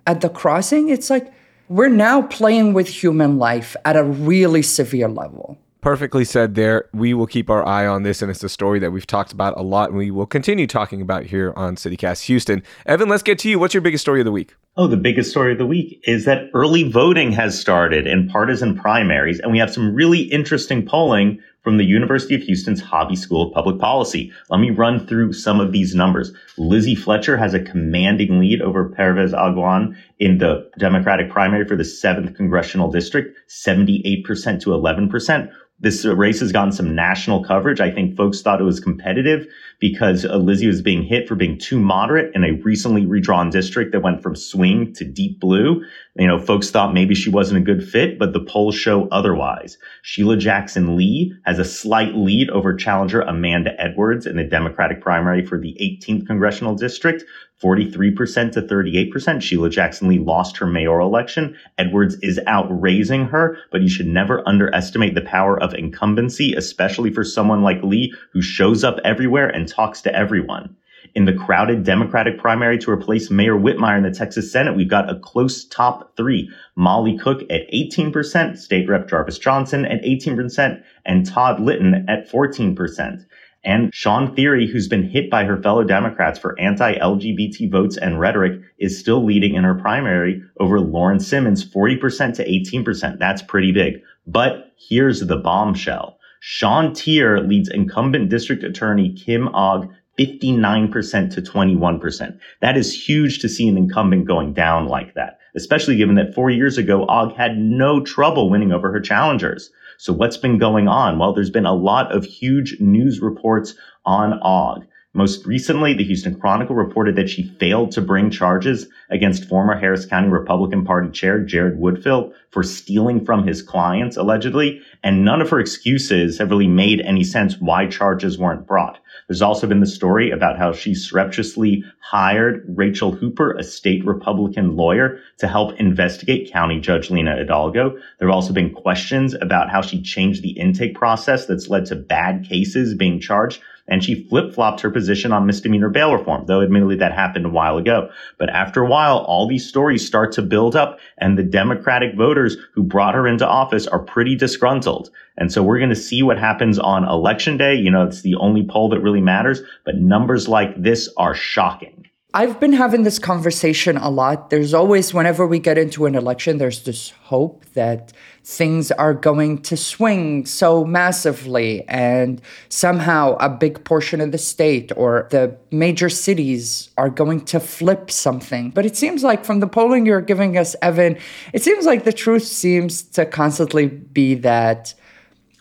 at 0.09 0.21
the 0.21 0.29
crossing, 0.29 0.89
it's 0.89 1.11
like 1.11 1.31
we're 1.67 1.87
now 1.87 2.23
playing 2.23 2.73
with 2.73 2.87
human 2.87 3.37
life 3.37 3.75
at 3.85 3.95
a 3.95 4.03
really 4.03 4.63
severe 4.63 5.07
level. 5.07 5.55
Perfectly 5.81 6.25
said 6.25 6.55
there. 6.55 6.89
We 6.93 7.13
will 7.13 7.27
keep 7.27 7.47
our 7.47 7.63
eye 7.63 7.85
on 7.85 8.01
this, 8.01 8.23
and 8.23 8.31
it's 8.31 8.43
a 8.43 8.49
story 8.49 8.79
that 8.79 8.89
we've 8.89 9.05
talked 9.05 9.31
about 9.31 9.55
a 9.55 9.61
lot, 9.61 9.89
and 9.89 9.97
we 9.99 10.09
will 10.09 10.25
continue 10.25 10.65
talking 10.65 10.99
about 10.99 11.25
here 11.25 11.53
on 11.55 11.75
CityCast 11.75 12.23
Houston. 12.23 12.63
Evan, 12.87 13.07
let's 13.07 13.21
get 13.21 13.37
to 13.39 13.49
you. 13.49 13.59
What's 13.59 13.75
your 13.75 13.81
biggest 13.81 14.01
story 14.01 14.19
of 14.19 14.25
the 14.25 14.31
week? 14.31 14.55
Oh, 14.75 14.87
the 14.87 14.97
biggest 14.97 15.29
story 15.29 15.51
of 15.51 15.59
the 15.59 15.67
week 15.67 16.01
is 16.05 16.25
that 16.25 16.49
early 16.55 16.89
voting 16.89 17.31
has 17.33 17.57
started 17.57 18.07
in 18.07 18.29
partisan 18.29 18.75
primaries, 18.75 19.39
and 19.39 19.51
we 19.51 19.59
have 19.59 19.71
some 19.71 19.93
really 19.93 20.21
interesting 20.21 20.83
polling 20.83 21.39
from 21.69 21.77
the 21.77 21.85
University 21.85 22.33
of 22.33 22.41
Houston's 22.41 22.81
Hobby 22.81 23.15
School 23.15 23.47
of 23.47 23.53
Public 23.53 23.77
Policy. 23.77 24.31
Let 24.49 24.59
me 24.59 24.71
run 24.71 25.05
through 25.05 25.33
some 25.33 25.59
of 25.59 25.71
these 25.71 25.93
numbers. 25.93 26.31
Lizzie 26.57 26.95
Fletcher 26.95 27.38
has 27.38 27.53
a 27.53 27.59
commanding 27.59 28.39
lead 28.39 28.59
over 28.59 28.89
Pervez 28.89 29.33
Agwani 29.33 29.95
in 30.17 30.39
the 30.39 30.67
Democratic 30.79 31.29
primary 31.29 31.67
for 31.67 31.75
the 31.75 31.83
7th 31.83 32.35
Congressional 32.35 32.89
District, 32.89 33.38
78% 33.47 34.25
to 34.61 34.71
11%. 34.71 35.51
This 35.81 36.03
race 36.05 36.41
has 36.41 36.51
gotten 36.51 36.74
some 36.74 36.93
national 36.93 37.43
coverage. 37.43 37.79
I 37.79 37.89
think 37.89 38.17
folks 38.17 38.41
thought 38.41 38.59
it 38.59 38.65
was 38.65 38.81
competitive 38.81 39.48
because 39.79 40.25
uh, 40.25 40.36
Lizzie 40.36 40.67
was 40.67 40.81
being 40.81 41.03
hit 41.03 41.27
for 41.27 41.36
being 41.36 41.57
too 41.57 41.79
moderate 41.79 42.36
in 42.36 42.43
a 42.43 42.51
recently 42.63 43.05
redrawn 43.05 43.50
district 43.50 43.93
that 43.93 44.01
went 44.01 44.21
from 44.21 44.36
swing 44.36 44.93
to 44.95 45.05
deep 45.05 45.39
blue. 45.39 45.81
You 46.17 46.27
know, 46.27 46.38
folks 46.38 46.69
thought 46.69 46.93
maybe 46.93 47.15
she 47.15 47.29
wasn't 47.29 47.62
a 47.62 47.63
good 47.63 47.88
fit, 47.88 48.19
but 48.19 48.33
the 48.33 48.43
polls 48.43 48.75
show 48.75 49.07
otherwise. 49.09 49.77
Sheila 50.01 50.36
Jackson 50.36 50.98
Lee 50.98 51.33
has 51.45 51.59
a 51.59 51.65
slight 51.65 52.13
lead 52.13 52.50
over 52.50 52.74
challenger 52.74 53.21
Amanda 53.21 53.71
Edwards 53.79 54.25
in 54.25 54.36
the 54.36 54.43
Democratic 54.43 55.01
primary 55.01 55.45
for 55.45 55.57
the 55.57 55.77
18th 55.79 56.27
congressional 56.27 56.75
district. 56.75 57.24
43% 57.61 58.53
to 58.53 58.61
38%. 58.61 59.41
Sheila 59.41 59.69
Jackson 59.69 60.07
Lee 60.07 60.19
lost 60.19 60.57
her 60.57 60.65
mayoral 60.65 61.07
election. 61.07 61.57
Edwards 61.77 62.15
is 62.21 62.39
outraising 62.47 63.27
her, 63.27 63.57
but 63.71 63.81
you 63.81 63.89
should 63.89 64.07
never 64.07 64.47
underestimate 64.47 65.15
the 65.15 65.21
power 65.21 65.61
of 65.61 65.73
incumbency, 65.73 66.53
especially 66.53 67.11
for 67.11 67.23
someone 67.23 67.61
like 67.61 67.83
Lee 67.83 68.13
who 68.31 68.41
shows 68.41 68.83
up 68.83 68.97
everywhere 69.03 69.49
and 69.49 69.67
talks 69.67 70.01
to 70.01 70.15
everyone. 70.15 70.75
In 71.15 71.25
the 71.25 71.33
crowded 71.33 71.83
Democratic 71.83 72.37
primary 72.37 72.77
to 72.79 72.91
replace 72.91 73.31
Mayor 73.31 73.55
Whitmire 73.55 73.97
in 73.97 74.03
the 74.03 74.11
Texas 74.11 74.51
Senate, 74.51 74.75
we've 74.75 74.89
got 74.89 75.09
a 75.09 75.19
close 75.19 75.65
top 75.65 76.15
three. 76.15 76.49
Molly 76.75 77.17
Cook 77.17 77.41
at 77.49 77.69
18%, 77.73 78.57
State 78.57 78.87
Rep 78.87 79.07
Jarvis 79.07 79.39
Johnson 79.39 79.85
at 79.85 80.03
18%, 80.03 80.83
and 81.05 81.25
Todd 81.25 81.59
Litton 81.59 82.05
at 82.07 82.29
14%. 82.29 83.25
And 83.63 83.93
Shawn 83.93 84.35
Thierry, 84.35 84.67
who's 84.67 84.87
been 84.87 85.09
hit 85.09 85.29
by 85.29 85.43
her 85.43 85.61
fellow 85.61 85.83
Democrats 85.83 86.39
for 86.39 86.59
anti-LGBT 86.59 87.69
votes 87.69 87.97
and 87.97 88.19
rhetoric, 88.19 88.61
is 88.77 88.99
still 88.99 89.25
leading 89.25 89.55
in 89.55 89.63
her 89.63 89.75
primary 89.75 90.41
over 90.59 90.79
Lauren 90.79 91.19
Simmons, 91.19 91.65
40% 91.65 92.35
to 92.35 92.47
18%. 92.47 93.19
That's 93.19 93.41
pretty 93.41 93.71
big. 93.71 94.01
But 94.25 94.71
here's 94.77 95.21
the 95.21 95.37
bombshell. 95.37 96.17
Sean 96.39 96.93
Teare 96.93 97.45
leads 97.45 97.69
incumbent 97.69 98.29
district 98.29 98.63
attorney 98.63 99.13
Kim 99.13 99.49
Ogg 99.49 99.89
59% 100.17 101.33
to 101.33 101.41
21%. 101.41 102.39
That 102.61 102.77
is 102.77 103.07
huge 103.07 103.39
to 103.39 103.49
see 103.49 103.67
an 103.67 103.77
incumbent 103.77 104.25
going 104.27 104.53
down 104.53 104.87
like 104.87 105.13
that, 105.15 105.39
especially 105.55 105.95
given 105.95 106.15
that 106.15 106.35
four 106.35 106.49
years 106.49 106.77
ago, 106.77 107.05
Ogg 107.07 107.35
had 107.35 107.57
no 107.57 108.01
trouble 108.03 108.49
winning 108.49 108.73
over 108.73 108.91
her 108.91 108.99
challengers. 108.99 109.71
So 109.99 110.13
what's 110.13 110.37
been 110.37 110.57
going 110.57 110.87
on? 110.87 111.19
Well, 111.19 111.33
there's 111.33 111.49
been 111.49 111.65
a 111.65 111.75
lot 111.75 112.15
of 112.15 112.23
huge 112.23 112.77
news 112.79 113.19
reports 113.19 113.75
on 114.05 114.39
Ogg. 114.41 114.85
Most 115.13 115.45
recently, 115.45 115.93
the 115.93 116.05
Houston 116.05 116.39
Chronicle 116.39 116.73
reported 116.73 117.17
that 117.17 117.29
she 117.29 117.43
failed 117.59 117.91
to 117.91 118.01
bring 118.01 118.31
charges 118.31 118.87
against 119.09 119.47
former 119.47 119.77
Harris 119.77 120.05
County 120.05 120.29
Republican 120.29 120.85
Party 120.85 121.09
Chair 121.11 121.39
Jared 121.39 121.79
Woodfill 121.79 122.33
for 122.51 122.63
stealing 122.63 123.25
from 123.25 123.45
his 123.45 123.61
clients, 123.61 124.17
allegedly, 124.17 124.81
and 125.03 125.25
none 125.25 125.41
of 125.41 125.49
her 125.49 125.59
excuses 125.59 126.37
have 126.37 126.49
really 126.49 126.67
made 126.67 127.01
any 127.01 127.23
sense 127.23 127.59
why 127.59 127.87
charges 127.87 128.37
weren't 128.37 128.67
brought. 128.67 128.99
There's 129.27 129.41
also 129.41 129.67
been 129.67 129.79
the 129.79 129.85
story 129.85 130.31
about 130.31 130.57
how 130.57 130.73
she 130.73 130.95
surreptitiously 130.95 131.83
hired 131.99 132.65
Rachel 132.67 133.11
Hooper, 133.11 133.53
a 133.53 133.63
state 133.63 134.03
Republican 134.05 134.75
lawyer, 134.75 135.19
to 135.37 135.47
help 135.47 135.79
investigate 135.79 136.51
County 136.51 136.79
Judge 136.79 137.11
Lina 137.11 137.35
Hidalgo. 137.35 137.91
There 138.17 138.27
have 138.27 138.35
also 138.35 138.53
been 138.53 138.73
questions 138.73 139.35
about 139.35 139.69
how 139.69 139.81
she 139.81 140.01
changed 140.01 140.41
the 140.41 140.51
intake 140.51 140.95
process 140.95 141.45
that's 141.45 141.69
led 141.69 141.85
to 141.87 141.95
bad 141.95 142.45
cases 142.47 142.95
being 142.95 143.19
charged 143.19 143.61
and 143.89 144.03
she 144.03 144.23
flip 144.29 144.53
flopped 144.53 144.81
her 144.81 144.91
position 144.91 145.33
on 145.33 145.45
misdemeanor 145.45 145.89
bail 145.89 146.13
reform, 146.13 146.45
though 146.45 146.61
admittedly 146.61 146.95
that 146.97 147.11
happened 147.11 147.45
a 147.45 147.49
while 147.49 147.77
ago. 147.77 148.09
But 148.37 148.49
after 148.49 148.81
a 148.81 148.87
while, 148.87 148.98
all 149.07 149.47
these 149.47 149.67
stories 149.67 150.05
start 150.05 150.31
to 150.33 150.41
build 150.41 150.75
up 150.75 150.99
and 151.17 151.37
the 151.37 151.43
Democratic 151.43 152.15
voters 152.15 152.57
who 152.73 152.83
brought 152.83 153.15
her 153.15 153.27
into 153.27 153.47
office 153.47 153.87
are 153.87 153.99
pretty 153.99 154.35
disgruntled. 154.35 155.09
And 155.37 155.51
so 155.51 155.63
we're 155.63 155.77
going 155.77 155.89
to 155.89 155.95
see 155.95 156.21
what 156.21 156.37
happens 156.37 156.77
on 156.77 157.07
election 157.07 157.57
day. 157.57 157.75
You 157.75 157.91
know, 157.91 158.05
it's 158.05 158.21
the 158.21 158.35
only 158.35 158.65
poll 158.65 158.89
that 158.89 158.99
really 158.99 159.21
matters, 159.21 159.61
but 159.85 159.95
numbers 159.95 160.47
like 160.47 160.81
this 160.81 161.09
are 161.17 161.33
shocking. 161.33 162.08
I've 162.31 162.59
been 162.59 162.74
having 162.74 163.01
this 163.01 163.17
conversation 163.17 163.98
a 163.98 164.12
lot. 164.12 164.51
There's 164.51 164.71
always, 164.71 165.15
whenever 165.15 165.48
we 165.48 165.57
get 165.57 165.79
into 165.79 166.05
an 166.05 166.13
election, 166.13 166.59
there's 166.59 166.83
this 166.83 167.09
hope 167.24 167.65
that 167.74 168.13
things 168.43 168.91
are 168.91 169.15
going 169.15 169.63
to 169.63 169.75
swing 169.75 170.45
so 170.45 170.86
massively 170.86 171.88
and 171.88 172.39
somehow 172.69 173.36
a 173.39 173.50
big 173.50 173.83
portion 173.83 174.21
of 174.21 174.31
the 174.31 174.38
state 174.38 174.91
or 174.95 175.27
the 175.31 175.57
major 175.71 176.07
cities 176.07 176.91
are 177.00 177.09
going 177.09 177.45
to 177.45 177.59
flip 177.59 178.12
something. 178.12 178.69
But 178.69 178.86
it 178.86 178.95
seems 178.95 179.24
like 179.24 179.43
from 179.43 179.59
the 179.59 179.67
polling 179.67 180.05
you're 180.05 180.21
giving 180.21 180.55
us, 180.55 180.75
Evan, 180.83 181.17
it 181.51 181.63
seems 181.63 181.88
like 181.88 182.03
the 182.03 182.13
truth 182.13 182.45
seems 182.45 183.01
to 183.01 183.25
constantly 183.25 183.88
be 183.88 184.36
that 184.36 184.93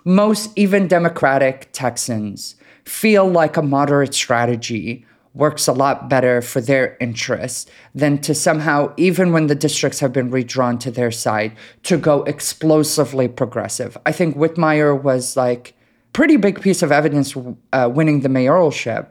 most, 0.05 0.51
even 0.55 0.87
Democratic 0.87 1.71
Texans, 1.73 2.57
feel 2.85 3.27
like 3.27 3.57
a 3.57 3.63
moderate 3.63 4.13
strategy 4.13 5.07
works 5.39 5.69
a 5.69 5.73
lot 5.73 6.11
better 6.11 6.43
for 6.43 6.61
their 6.61 6.97
interests 7.01 7.71
than 7.95 8.19
to 8.19 8.35
somehow, 8.35 8.93
even 8.97 9.33
when 9.33 9.47
the 9.47 9.55
districts 9.55 10.01
have 10.01 10.13
been 10.13 10.31
redrawn 10.31 10.79
to 10.79 10.91
their 10.91 11.13
side, 11.13 11.53
to 11.85 11.97
go 11.97 12.25
explosively 12.25 13.29
progressive. 13.29 13.97
I 14.05 14.13
think 14.13 14.37
Whitmire 14.37 15.01
was 15.01 15.37
like 15.37 15.75
pretty 16.13 16.37
big 16.37 16.61
piece 16.61 16.83
of 16.83 16.91
evidence 16.91 17.37
uh, 17.73 17.89
winning 17.93 18.21
the 18.21 18.29
mayoralship 18.29 19.07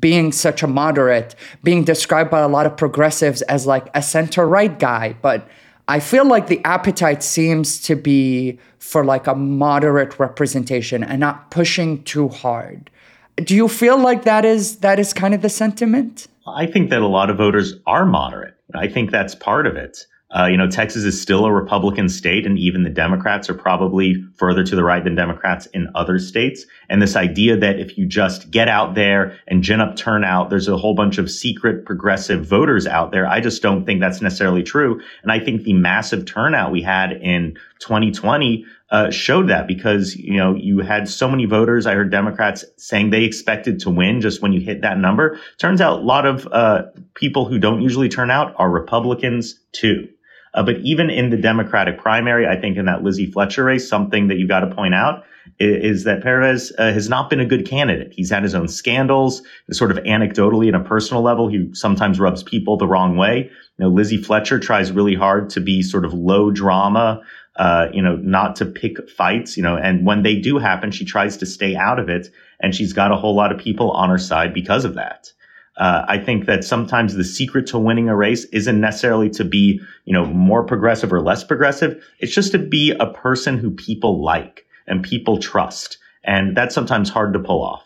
being 0.00 0.32
such 0.32 0.62
a 0.62 0.66
moderate, 0.66 1.34
being 1.62 1.84
described 1.84 2.30
by 2.30 2.40
a 2.40 2.48
lot 2.48 2.64
of 2.64 2.76
progressives 2.76 3.42
as 3.42 3.66
like 3.66 3.88
a 3.94 4.02
center 4.02 4.46
right 4.46 4.78
guy. 4.78 5.14
But 5.20 5.46
I 5.88 6.00
feel 6.00 6.24
like 6.24 6.46
the 6.46 6.64
appetite 6.64 7.22
seems 7.22 7.80
to 7.82 7.96
be 7.96 8.58
for 8.78 9.04
like 9.04 9.26
a 9.26 9.34
moderate 9.34 10.18
representation 10.18 11.04
and 11.04 11.20
not 11.20 11.50
pushing 11.50 12.02
too 12.04 12.28
hard. 12.28 12.90
Do 13.36 13.54
you 13.56 13.68
feel 13.68 13.98
like 13.98 14.24
that 14.24 14.44
is 14.44 14.78
that 14.78 14.98
is 14.98 15.12
kind 15.12 15.34
of 15.34 15.42
the 15.42 15.48
sentiment? 15.48 16.28
I 16.46 16.66
think 16.66 16.90
that 16.90 17.02
a 17.02 17.06
lot 17.06 17.30
of 17.30 17.36
voters 17.36 17.74
are 17.86 18.04
moderate. 18.04 18.54
I 18.74 18.88
think 18.88 19.10
that's 19.10 19.34
part 19.34 19.66
of 19.66 19.76
it. 19.76 20.06
Uh, 20.34 20.46
you 20.46 20.56
know, 20.56 20.66
Texas 20.66 21.04
is 21.04 21.20
still 21.20 21.44
a 21.44 21.52
Republican 21.52 22.08
state, 22.08 22.46
and 22.46 22.58
even 22.58 22.84
the 22.84 22.90
Democrats 22.90 23.50
are 23.50 23.54
probably 23.54 24.14
further 24.36 24.64
to 24.64 24.74
the 24.74 24.82
right 24.82 25.04
than 25.04 25.14
Democrats 25.14 25.66
in 25.66 25.90
other 25.94 26.18
states. 26.18 26.64
And 26.88 27.02
this 27.02 27.16
idea 27.16 27.56
that 27.58 27.78
if 27.78 27.98
you 27.98 28.06
just 28.06 28.50
get 28.50 28.66
out 28.66 28.94
there 28.94 29.38
and 29.46 29.62
gin 29.62 29.82
up 29.82 29.94
turnout, 29.94 30.48
there's 30.48 30.68
a 30.68 30.76
whole 30.78 30.94
bunch 30.94 31.18
of 31.18 31.30
secret 31.30 31.84
progressive 31.84 32.46
voters 32.46 32.86
out 32.86 33.12
there. 33.12 33.26
I 33.26 33.40
just 33.40 33.60
don't 33.60 33.84
think 33.84 34.00
that's 34.00 34.22
necessarily 34.22 34.62
true. 34.62 35.02
And 35.22 35.30
I 35.30 35.38
think 35.38 35.64
the 35.64 35.74
massive 35.74 36.24
turnout 36.24 36.72
we 36.72 36.80
had 36.80 37.12
in 37.12 37.58
2020 37.80 38.64
uh, 38.92 39.10
showed 39.10 39.48
that 39.48 39.66
because 39.66 40.14
you 40.14 40.36
know 40.36 40.54
you 40.54 40.80
had 40.80 41.08
so 41.08 41.28
many 41.28 41.46
voters. 41.46 41.86
I 41.86 41.94
heard 41.94 42.10
Democrats 42.10 42.64
saying 42.76 43.08
they 43.08 43.24
expected 43.24 43.80
to 43.80 43.90
win 43.90 44.20
just 44.20 44.42
when 44.42 44.52
you 44.52 44.60
hit 44.60 44.82
that 44.82 44.98
number. 44.98 45.40
Turns 45.58 45.80
out 45.80 46.00
a 46.00 46.02
lot 46.02 46.26
of 46.26 46.46
uh, 46.52 46.82
people 47.14 47.46
who 47.46 47.58
don't 47.58 47.80
usually 47.80 48.10
turn 48.10 48.30
out 48.30 48.54
are 48.58 48.70
Republicans 48.70 49.58
too. 49.72 50.08
Uh, 50.54 50.62
but 50.62 50.76
even 50.80 51.08
in 51.08 51.30
the 51.30 51.38
Democratic 51.38 51.98
primary, 51.98 52.46
I 52.46 52.60
think 52.60 52.76
in 52.76 52.84
that 52.84 53.02
Lizzie 53.02 53.30
Fletcher 53.30 53.64
race, 53.64 53.88
something 53.88 54.28
that 54.28 54.36
you 54.36 54.46
got 54.46 54.60
to 54.60 54.74
point 54.74 54.94
out 54.94 55.24
is, 55.58 56.04
that 56.04 56.22
Pervez 56.22 56.72
uh, 56.78 56.92
has 56.92 57.08
not 57.08 57.30
been 57.30 57.40
a 57.40 57.46
good 57.46 57.66
candidate. 57.66 58.12
He's 58.12 58.30
had 58.30 58.42
his 58.42 58.54
own 58.54 58.68
scandals, 58.68 59.42
sort 59.70 59.90
of 59.90 59.98
anecdotally 59.98 60.66
and 60.66 60.76
a 60.76 60.80
personal 60.80 61.22
level. 61.22 61.48
He 61.48 61.70
sometimes 61.74 62.18
rubs 62.18 62.42
people 62.42 62.76
the 62.76 62.86
wrong 62.86 63.16
way. 63.16 63.50
You 63.78 63.84
know, 63.84 63.88
Lizzie 63.88 64.22
Fletcher 64.22 64.58
tries 64.58 64.92
really 64.92 65.14
hard 65.14 65.50
to 65.50 65.60
be 65.60 65.82
sort 65.82 66.04
of 66.04 66.12
low 66.12 66.50
drama, 66.50 67.22
uh, 67.56 67.86
you 67.92 68.02
know, 68.02 68.16
not 68.16 68.56
to 68.56 68.66
pick 68.66 69.10
fights, 69.10 69.56
you 69.56 69.62
know, 69.62 69.76
and 69.76 70.06
when 70.06 70.22
they 70.22 70.36
do 70.36 70.58
happen, 70.58 70.90
she 70.90 71.04
tries 71.04 71.36
to 71.38 71.46
stay 71.46 71.76
out 71.76 71.98
of 71.98 72.08
it. 72.08 72.28
And 72.60 72.74
she's 72.74 72.92
got 72.92 73.12
a 73.12 73.16
whole 73.16 73.34
lot 73.34 73.52
of 73.52 73.58
people 73.58 73.90
on 73.90 74.08
her 74.08 74.18
side 74.18 74.54
because 74.54 74.84
of 74.84 74.94
that. 74.94 75.32
Uh, 75.76 76.04
I 76.06 76.18
think 76.18 76.46
that 76.46 76.64
sometimes 76.64 77.14
the 77.14 77.24
secret 77.24 77.66
to 77.68 77.78
winning 77.78 78.08
a 78.08 78.16
race 78.16 78.44
isn't 78.46 78.80
necessarily 78.80 79.30
to 79.30 79.44
be, 79.44 79.80
you 80.04 80.12
know, 80.12 80.26
more 80.26 80.64
progressive 80.64 81.12
or 81.12 81.22
less 81.22 81.44
progressive. 81.44 82.04
It's 82.18 82.34
just 82.34 82.52
to 82.52 82.58
be 82.58 82.94
a 82.98 83.06
person 83.06 83.58
who 83.58 83.70
people 83.70 84.22
like 84.22 84.66
and 84.86 85.02
people 85.02 85.38
trust. 85.38 85.98
And 86.24 86.56
that's 86.56 86.74
sometimes 86.74 87.10
hard 87.10 87.32
to 87.32 87.38
pull 87.38 87.62
off. 87.62 87.84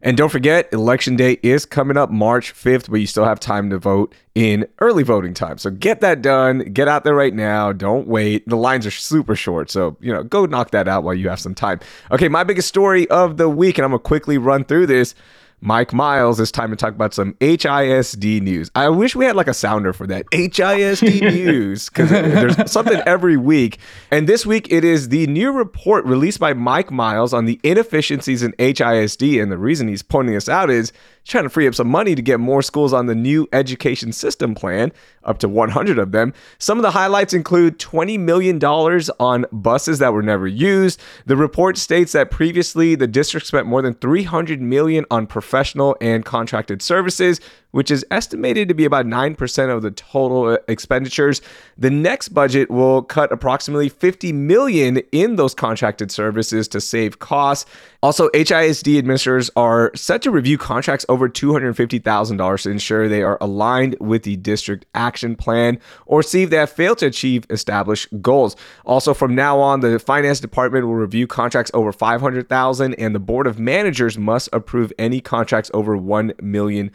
And 0.00 0.16
don't 0.16 0.28
forget, 0.28 0.72
election 0.72 1.16
day 1.16 1.38
is 1.42 1.66
coming 1.66 1.96
up 1.96 2.08
March 2.10 2.54
5th, 2.54 2.88
but 2.88 3.00
you 3.00 3.06
still 3.06 3.24
have 3.24 3.40
time 3.40 3.68
to 3.70 3.78
vote 3.78 4.14
in 4.34 4.66
early 4.80 5.02
voting 5.02 5.34
time. 5.34 5.58
So 5.58 5.70
get 5.70 6.00
that 6.02 6.22
done. 6.22 6.72
Get 6.72 6.86
out 6.86 7.02
there 7.02 7.16
right 7.16 7.34
now. 7.34 7.72
Don't 7.72 8.06
wait. 8.06 8.48
The 8.48 8.56
lines 8.56 8.86
are 8.86 8.92
super 8.92 9.34
short. 9.34 9.70
So, 9.70 9.96
you 10.00 10.12
know, 10.12 10.22
go 10.22 10.46
knock 10.46 10.70
that 10.70 10.86
out 10.86 11.02
while 11.02 11.14
you 11.14 11.28
have 11.28 11.40
some 11.40 11.54
time. 11.54 11.80
Okay, 12.12 12.28
my 12.28 12.44
biggest 12.44 12.68
story 12.68 13.10
of 13.10 13.38
the 13.38 13.48
week, 13.48 13.76
and 13.76 13.84
I'm 13.84 13.90
going 13.90 14.00
to 14.00 14.04
quickly 14.04 14.38
run 14.38 14.64
through 14.64 14.86
this. 14.86 15.16
Mike 15.60 15.92
Miles, 15.92 16.38
it's 16.38 16.52
time 16.52 16.70
to 16.70 16.76
talk 16.76 16.94
about 16.94 17.12
some 17.12 17.34
HISD 17.34 18.40
news. 18.42 18.70
I 18.76 18.88
wish 18.88 19.16
we 19.16 19.24
had 19.24 19.34
like 19.34 19.48
a 19.48 19.54
sounder 19.54 19.92
for 19.92 20.06
that. 20.06 20.24
HISD 20.26 21.20
news, 21.34 21.88
because 21.88 22.10
there's 22.10 22.70
something 22.70 23.00
every 23.06 23.36
week. 23.36 23.78
And 24.10 24.28
this 24.28 24.46
week 24.46 24.70
it 24.70 24.84
is 24.84 25.08
the 25.08 25.26
new 25.26 25.50
report 25.50 26.04
released 26.04 26.38
by 26.38 26.54
Mike 26.54 26.92
Miles 26.92 27.34
on 27.34 27.46
the 27.46 27.58
inefficiencies 27.64 28.42
in 28.42 28.52
HISD. 28.52 29.42
And 29.42 29.50
the 29.50 29.58
reason 29.58 29.88
he's 29.88 30.02
pointing 30.02 30.34
this 30.34 30.48
out 30.48 30.70
is 30.70 30.92
trying 31.28 31.44
to 31.44 31.50
free 31.50 31.68
up 31.68 31.74
some 31.74 31.88
money 31.88 32.14
to 32.14 32.22
get 32.22 32.40
more 32.40 32.62
schools 32.62 32.92
on 32.92 33.06
the 33.06 33.14
new 33.14 33.46
education 33.52 34.12
system 34.12 34.54
plan, 34.54 34.90
up 35.24 35.38
to 35.38 35.48
100 35.48 35.98
of 35.98 36.10
them. 36.10 36.32
Some 36.58 36.78
of 36.78 36.82
the 36.82 36.90
highlights 36.90 37.34
include 37.34 37.78
$20 37.78 38.18
million 38.18 38.62
on 38.64 39.44
buses 39.52 39.98
that 39.98 40.12
were 40.12 40.22
never 40.22 40.46
used. 40.46 41.00
The 41.26 41.36
report 41.36 41.76
states 41.76 42.12
that 42.12 42.30
previously 42.30 42.94
the 42.94 43.06
district 43.06 43.46
spent 43.46 43.66
more 43.66 43.82
than 43.82 43.94
300 43.94 44.60
million 44.60 45.04
on 45.10 45.26
professional 45.26 45.96
and 46.00 46.24
contracted 46.24 46.80
services, 46.80 47.40
which 47.72 47.90
is 47.90 48.04
estimated 48.10 48.68
to 48.68 48.74
be 48.74 48.84
about 48.84 49.04
9% 49.06 49.74
of 49.74 49.82
the 49.82 49.90
total 49.90 50.46
uh, 50.46 50.56
expenditures. 50.68 51.42
The 51.76 51.90
next 51.90 52.28
budget 52.30 52.70
will 52.70 53.02
cut 53.02 53.30
approximately 53.30 53.88
50 53.88 54.32
million 54.32 54.98
in 55.12 55.36
those 55.36 55.54
contracted 55.54 56.10
services 56.10 56.68
to 56.68 56.80
save 56.80 57.18
costs. 57.18 57.70
Also, 58.02 58.28
HISD 58.30 58.96
administrators 58.96 59.50
are 59.56 59.90
set 59.94 60.22
to 60.22 60.30
review 60.30 60.56
contracts 60.56 61.04
over 61.08 61.17
$250,000 61.26 62.62
to 62.62 62.70
ensure 62.70 63.08
they 63.08 63.22
are 63.22 63.38
aligned 63.40 63.96
with 63.98 64.24
the 64.24 64.36
district 64.36 64.84
action 64.94 65.34
plan 65.36 65.80
or 66.04 66.22
see 66.22 66.42
if 66.42 66.50
they 66.50 66.58
have 66.58 66.70
failed 66.70 66.98
to 66.98 67.06
achieve 67.06 67.46
established 67.48 68.08
goals. 68.20 68.56
Also, 68.84 69.14
from 69.14 69.34
now 69.34 69.58
on, 69.58 69.80
the 69.80 69.98
finance 69.98 70.38
department 70.38 70.86
will 70.86 70.96
review 70.96 71.26
contracts 71.26 71.70
over 71.72 71.92
500,000 71.92 72.94
and 72.94 73.14
the 73.14 73.18
board 73.18 73.46
of 73.46 73.58
managers 73.58 74.18
must 74.18 74.50
approve 74.52 74.92
any 74.98 75.22
contracts 75.22 75.70
over 75.72 75.96
$1 75.96 76.38
million. 76.42 76.90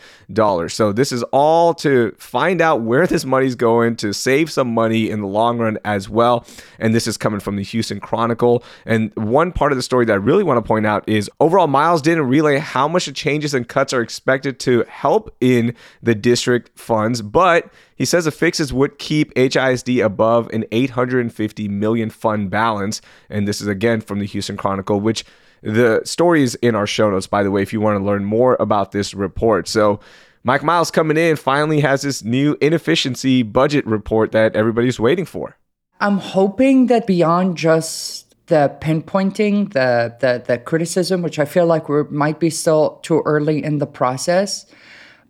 So 0.69 0.93
this 0.93 1.11
is 1.11 1.23
all 1.31 1.73
to 1.75 2.13
find 2.19 2.61
out 2.61 2.81
where 2.81 3.07
this 3.07 3.25
money's 3.25 3.55
going 3.55 3.95
to 3.97 4.13
save 4.13 4.51
some 4.51 4.73
money 4.73 5.09
in 5.09 5.21
the 5.21 5.27
long 5.27 5.57
run 5.57 5.79
as 5.83 6.07
well. 6.07 6.45
And 6.77 6.93
this 6.93 7.07
is 7.07 7.17
coming 7.17 7.39
from 7.39 7.55
the 7.55 7.63
Houston 7.63 7.99
Chronicle. 7.99 8.63
And 8.85 9.11
one 9.15 9.51
part 9.51 9.71
of 9.71 9.77
the 9.77 9.81
story 9.81 10.05
that 10.05 10.13
I 10.13 10.17
really 10.17 10.43
want 10.43 10.57
to 10.57 10.67
point 10.67 10.85
out 10.85 11.07
is 11.07 11.31
overall 11.39 11.67
Miles 11.67 12.01
didn't 12.01 12.27
relay 12.27 12.57
how 12.57 12.87
much 12.87 13.05
the 13.05 13.11
changes 13.11 13.53
and 13.53 13.67
cuts 13.67 13.93
are 13.93 14.01
to 14.19 14.83
help 14.87 15.35
in 15.41 15.75
the 16.01 16.15
district 16.15 16.77
funds, 16.77 17.21
but 17.21 17.71
he 17.95 18.05
says 18.05 18.25
the 18.25 18.31
fixes 18.31 18.73
would 18.73 18.99
keep 18.99 19.33
HISD 19.35 20.03
above 20.03 20.49
an 20.49 20.65
850 20.71 21.67
million 21.67 22.09
fund 22.09 22.49
balance. 22.49 23.01
And 23.29 23.47
this 23.47 23.61
is 23.61 23.67
again 23.67 24.01
from 24.01 24.19
the 24.19 24.25
Houston 24.25 24.57
Chronicle, 24.57 24.99
which 24.99 25.25
the 25.61 26.01
story 26.03 26.43
is 26.43 26.55
in 26.55 26.75
our 26.75 26.87
show 26.87 27.09
notes, 27.09 27.27
by 27.27 27.43
the 27.43 27.51
way, 27.51 27.61
if 27.61 27.71
you 27.71 27.79
want 27.79 27.99
to 27.99 28.03
learn 28.03 28.25
more 28.25 28.57
about 28.59 28.91
this 28.91 29.13
report. 29.13 29.67
So 29.67 29.99
Mike 30.43 30.63
Miles 30.63 30.91
coming 30.91 31.17
in 31.17 31.37
finally 31.37 31.79
has 31.79 32.01
this 32.01 32.23
new 32.23 32.57
inefficiency 32.59 33.43
budget 33.43 33.85
report 33.87 34.33
that 34.33 34.55
everybody's 34.55 34.99
waiting 34.99 35.25
for. 35.25 35.57
I'm 36.01 36.17
hoping 36.17 36.87
that 36.87 37.07
beyond 37.07 37.55
just 37.55 38.22
the 38.47 38.75
pinpointing, 38.81 39.71
the 39.73 40.15
the 40.19 40.43
the 40.45 40.57
criticism, 40.57 41.21
which 41.21 41.39
I 41.39 41.45
feel 41.45 41.65
like 41.65 41.89
we 41.89 42.03
might 42.09 42.39
be 42.39 42.49
still 42.49 42.99
too 43.03 43.21
early 43.25 43.63
in 43.63 43.77
the 43.77 43.87
process, 43.87 44.65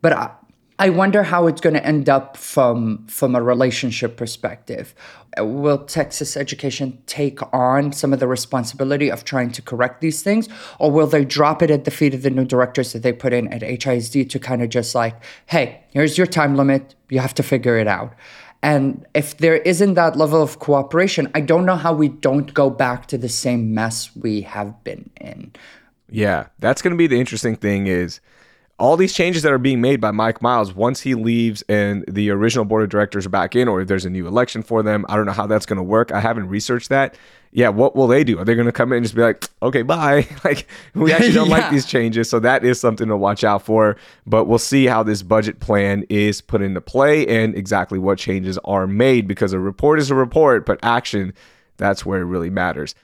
but 0.02 0.14
I, 0.14 0.32
I 0.80 0.90
wonder 0.90 1.22
how 1.22 1.46
it's 1.46 1.62
going 1.62 1.76
to 1.76 1.86
end 1.86 2.10
up 2.10 2.36
from 2.38 3.06
from 3.08 3.36
a 3.36 3.42
relationship 3.42 4.18
perspective. 4.18 4.96
Will 5.38 5.86
Texas 5.86 6.36
education 6.36 7.02
take 7.06 7.40
on 7.54 7.92
some 7.92 8.14
of 8.14 8.20
the 8.20 8.28
responsibility 8.28 9.10
of 9.10 9.24
trying 9.24 9.52
to 9.52 9.62
correct 9.62 10.02
these 10.02 10.24
things, 10.24 10.50
or 10.80 10.92
will 10.92 11.08
they 11.08 11.26
drop 11.26 11.62
it 11.62 11.70
at 11.70 11.86
the 11.86 11.92
feet 11.92 12.14
of 12.14 12.24
the 12.24 12.30
new 12.30 12.46
directors 12.46 12.94
that 12.94 13.04
they 13.04 13.14
put 13.14 13.34
in 13.34 13.48
at 13.54 13.62
HISD 13.62 14.30
to 14.30 14.40
kind 14.40 14.62
of 14.62 14.70
just 14.70 14.96
like, 14.96 15.16
hey, 15.46 15.84
here's 15.92 16.18
your 16.18 16.28
time 16.28 16.56
limit, 16.56 16.96
you 17.10 17.20
have 17.20 17.34
to 17.36 17.44
figure 17.44 17.78
it 17.78 17.88
out. 17.88 18.14
And 18.64 19.06
if 19.14 19.38
there 19.38 19.58
isn't 19.58 19.96
that 19.96 20.16
level 20.16 20.42
of 20.42 20.60
cooperation, 20.60 21.30
I 21.36 21.42
don't 21.42 21.66
know 21.66 21.76
how 21.76 21.94
we 21.94 22.08
don't 22.08 22.54
go 22.54 22.70
back 22.70 23.08
to 23.08 23.18
the 23.18 23.28
same 23.28 23.74
mess 23.74 24.16
we 24.16 24.42
have 24.42 24.82
been 24.86 25.10
in. 25.20 25.52
Yeah, 26.10 26.48
that's 26.60 26.82
going 26.82 26.92
to 26.92 26.98
be 26.98 27.08
the 27.08 27.20
interesting 27.20 27.58
thing 27.58 27.88
is 27.88 28.22
all 28.80 28.98
these 28.98 29.14
changes 29.14 29.44
that 29.44 29.54
are 29.54 29.60
being 29.60 29.82
made 29.82 30.02
by 30.02 30.12
Mike 30.12 30.42
Miles 30.42 30.74
once 30.74 31.02
he 31.02 31.14
leaves 31.14 31.62
and 31.70 32.04
the 32.08 32.30
original 32.32 32.66
board 32.66 32.84
of 32.84 32.90
directors 32.90 33.26
are 33.26 33.30
back 33.30 33.56
in, 33.56 33.68
or 33.68 33.82
if 33.82 33.88
there's 33.88 34.06
a 34.06 34.10
new 34.10 34.28
election 34.28 34.64
for 34.64 34.82
them, 34.82 35.06
I 35.08 35.16
don't 35.16 35.26
know 35.26 35.32
how 35.32 35.46
that's 35.46 35.66
going 35.66 35.78
to 35.78 35.84
work. 35.84 36.12
I 36.12 36.20
haven't 36.20 36.50
researched 36.50 36.90
that. 36.90 37.16
Yeah, 37.52 37.70
what 37.70 37.96
will 37.96 38.08
they 38.08 38.24
do? 38.24 38.40
Are 38.40 38.46
they 38.46 38.56
going 38.56 38.66
to 38.66 38.72
come 38.72 38.92
in 38.92 38.98
and 38.98 39.06
just 39.06 39.14
be 39.14 39.22
like, 39.22 39.48
okay, 39.62 39.84
bye? 39.84 40.28
like, 40.44 40.68
we 40.96 41.14
actually 41.14 41.34
don't 41.34 41.50
yeah. 41.50 41.58
like 41.58 41.72
these 41.72 41.86
changes. 41.86 42.28
So 42.28 42.40
that 42.40 42.66
is 42.66 42.80
something 42.80 43.08
to 43.08 43.16
watch 43.16 43.44
out 43.44 43.62
for. 43.62 43.96
But 44.26 44.46
we'll 44.46 44.58
see 44.58 44.88
how 44.88 45.04
this 45.04 45.22
budget 45.22 45.60
plan 45.60 46.04
is 46.10 46.42
put 46.42 46.64
into 46.64 46.82
play 46.82 47.28
and 47.28 47.56
exactly 47.56 48.00
what 48.00 48.18
changes 48.18 48.58
are 48.66 48.88
made 48.88 49.28
because 49.28 49.54
a 49.54 49.60
report 49.60 50.00
is 50.00 50.10
a 50.10 50.16
report, 50.16 50.66
but 50.66 50.80
action, 50.82 51.34
that's 51.78 52.06
where 52.06 52.22
it 52.22 52.26
really 52.26 52.50
matters. 52.50 52.96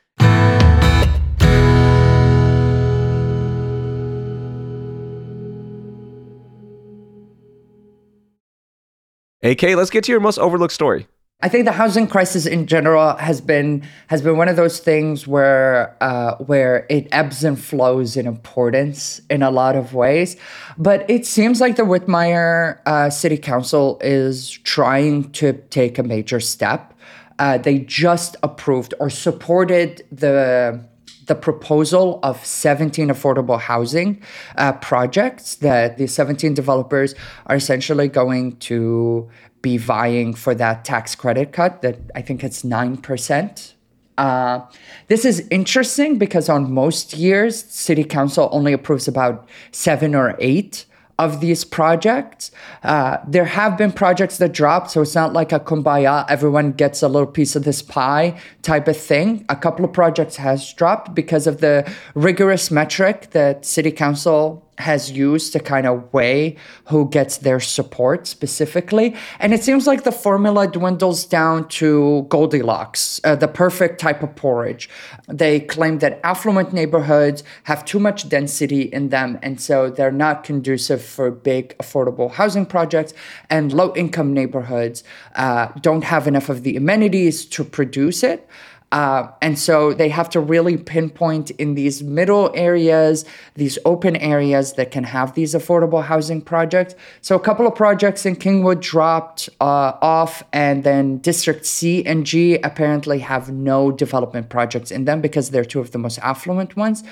AK, 9.41 9.61
let's 9.75 9.89
get 9.89 10.03
to 10.05 10.11
your 10.11 10.19
most 10.19 10.37
overlooked 10.37 10.73
story. 10.73 11.07
I 11.41 11.47
think 11.47 11.63
the 11.63 11.71
housing 11.71 12.05
crisis 12.05 12.45
in 12.45 12.67
general 12.67 13.15
has 13.15 13.39
been 13.39 13.87
has 14.07 14.21
been 14.21 14.35
one 14.35 14.49
of 14.49 14.57
those 14.57 14.79
things 14.79 15.25
where 15.25 15.95
uh, 16.01 16.35
where 16.35 16.85
it 16.89 17.07
ebbs 17.13 17.45
and 17.45 17.57
flows 17.57 18.17
in 18.17 18.27
importance 18.27 19.21
in 19.29 19.41
a 19.41 19.49
lot 19.49 19.77
of 19.77 19.93
ways, 19.93 20.35
but 20.77 21.09
it 21.09 21.25
seems 21.25 21.61
like 21.61 21.77
the 21.77 21.83
Whitmire 21.83 22.79
uh, 22.85 23.09
City 23.09 23.37
Council 23.37 23.97
is 24.03 24.49
trying 24.49 25.31
to 25.31 25.53
take 25.69 25.97
a 25.97 26.03
major 26.03 26.41
step. 26.41 26.93
Uh, 27.39 27.57
they 27.57 27.79
just 27.79 28.35
approved 28.43 28.93
or 28.99 29.09
supported 29.09 30.05
the 30.11 30.83
the 31.29 31.35
proposal 31.35 32.19
of 32.23 32.43
17 32.43 33.07
affordable 33.07 33.59
housing 33.59 34.21
uh, 34.57 34.73
projects 34.73 35.55
that 35.55 35.97
the 35.97 36.07
17 36.07 36.53
developers 36.53 37.15
are 37.45 37.55
essentially 37.55 38.07
going 38.07 38.57
to 38.57 39.29
be 39.61 39.77
vying 39.77 40.33
for 40.33 40.55
that 40.55 40.83
tax 40.83 41.15
credit 41.15 41.53
cut 41.53 41.83
that 41.83 41.99
I 42.15 42.21
think 42.21 42.43
it's 42.43 42.63
9%. 42.63 43.73
Uh, 44.17 44.65
this 45.07 45.23
is 45.23 45.47
interesting 45.51 46.17
because 46.17 46.49
on 46.49 46.73
most 46.73 47.13
years, 47.13 47.63
city 47.63 48.03
council 48.03 48.49
only 48.51 48.73
approves 48.73 49.07
about 49.07 49.47
seven 49.71 50.15
or 50.15 50.35
eight 50.39 50.85
of 51.19 51.41
these 51.41 51.65
projects. 51.65 52.49
Uh, 52.81 53.17
there 53.27 53.45
have 53.45 53.77
been 53.77 53.91
projects 53.91 54.37
that 54.37 54.53
dropped, 54.53 54.89
so 54.89 55.01
it's 55.01 55.13
not 55.13 55.33
like 55.33 55.51
a 55.51 55.59
kumbaya, 55.59 56.25
everyone 56.29 56.71
gets 56.71 57.03
a 57.03 57.09
little 57.09 57.27
piece 57.27 57.55
of 57.57 57.65
this 57.65 57.81
pie 57.81 58.39
type 58.61 58.87
of 58.87 58.97
thing. 58.97 59.45
A 59.49 59.55
couple 59.55 59.83
of 59.83 59.91
projects 59.91 60.37
has 60.37 60.73
dropped 60.73 61.13
because 61.13 61.45
of 61.45 61.59
the 61.59 61.85
rigorous 62.15 62.71
metric 62.71 63.31
that 63.31 63.65
city 63.65 63.91
council 63.91 64.65
has 64.79 65.11
used 65.11 65.53
to 65.53 65.59
kind 65.59 65.85
of 65.85 66.11
weigh 66.13 66.55
who 66.85 67.09
gets 67.09 67.37
their 67.37 67.59
support 67.59 68.27
specifically. 68.27 69.15
And 69.39 69.53
it 69.53 69.63
seems 69.63 69.85
like 69.85 70.03
the 70.03 70.11
formula 70.11 70.67
dwindles 70.67 71.25
down 71.25 71.67
to 71.79 72.25
Goldilocks, 72.29 73.19
uh, 73.23 73.35
the 73.35 73.47
perfect 73.47 73.99
type 73.99 74.23
of 74.23 74.35
porridge. 74.35 74.89
They 75.27 75.59
claim 75.59 75.99
that 75.99 76.19
affluent 76.23 76.73
neighborhoods 76.73 77.43
have 77.63 77.85
too 77.85 77.99
much 77.99 78.29
density 78.29 78.83
in 78.83 79.09
them, 79.09 79.37
and 79.41 79.59
so 79.59 79.89
they're 79.89 80.11
not 80.11 80.43
conducive 80.43 81.03
for 81.03 81.29
big 81.29 81.77
affordable 81.77 82.31
housing 82.31 82.65
projects. 82.65 83.13
And 83.49 83.73
low 83.73 83.93
income 83.95 84.33
neighborhoods 84.33 85.03
uh, 85.35 85.67
don't 85.81 86.03
have 86.03 86.27
enough 86.27 86.49
of 86.49 86.63
the 86.63 86.75
amenities 86.77 87.45
to 87.47 87.63
produce 87.63 88.23
it. 88.23 88.47
Uh, 88.91 89.27
and 89.41 89.59
so 89.59 89.93
they 89.93 90.09
have 90.09 90.29
to 90.29 90.39
really 90.39 90.75
pinpoint 90.75 91.51
in 91.51 91.75
these 91.75 92.01
middle 92.01 92.51
areas, 92.55 93.23
these 93.55 93.77
open 93.85 94.15
areas 94.15 94.73
that 94.73 94.89
can 94.89 95.03
have 95.03 95.35
these 95.35 95.53
affordable 95.53 96.03
housing 96.03 96.41
projects. 96.41 96.95
So 97.21 97.35
a 97.35 97.39
couple 97.39 97.67
of 97.67 97.75
projects 97.75 98.25
in 98.25 98.35
Kingwood 98.35 98.81
dropped 98.81 99.47
uh, 99.61 99.93
off, 100.01 100.43
and 100.51 100.83
then 100.83 101.17
District 101.19 101.65
C 101.65 102.03
and 102.05 102.25
G 102.25 102.57
apparently 102.57 103.19
have 103.19 103.51
no 103.51 103.91
development 103.91 104.49
projects 104.49 104.89
in 104.89 105.05
them 105.05 105.21
because 105.21 105.51
they're 105.51 105.65
two 105.65 105.79
of 105.79 105.91
the 105.91 105.99
most 105.99 106.17
affluent 106.19 106.75
ones. 106.75 107.03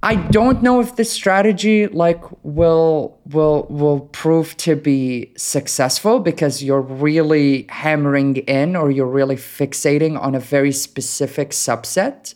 I 0.00 0.14
don't 0.14 0.62
know 0.62 0.80
if 0.80 0.94
this 0.94 1.10
strategy 1.10 1.88
like 1.88 2.22
will 2.44 3.18
will 3.26 3.66
will 3.68 4.00
prove 4.00 4.56
to 4.58 4.76
be 4.76 5.32
successful 5.36 6.20
because 6.20 6.62
you're 6.62 6.80
really 6.80 7.66
hammering 7.68 8.36
in 8.36 8.76
or 8.76 8.92
you're 8.92 9.06
really 9.06 9.34
fixating 9.34 10.20
on 10.20 10.36
a 10.36 10.40
very 10.40 10.72
specific 10.72 11.50
subset. 11.50 12.34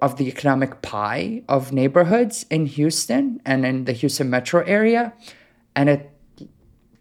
of 0.00 0.16
the 0.16 0.28
economic 0.28 0.80
pie 0.80 1.42
of 1.48 1.72
neighborhoods 1.72 2.46
in 2.50 2.66
Houston 2.66 3.40
and 3.44 3.66
in 3.66 3.84
the 3.84 3.92
Houston 3.92 4.30
metro 4.30 4.62
area. 4.64 5.12
And 5.74 5.88
it 5.88 6.10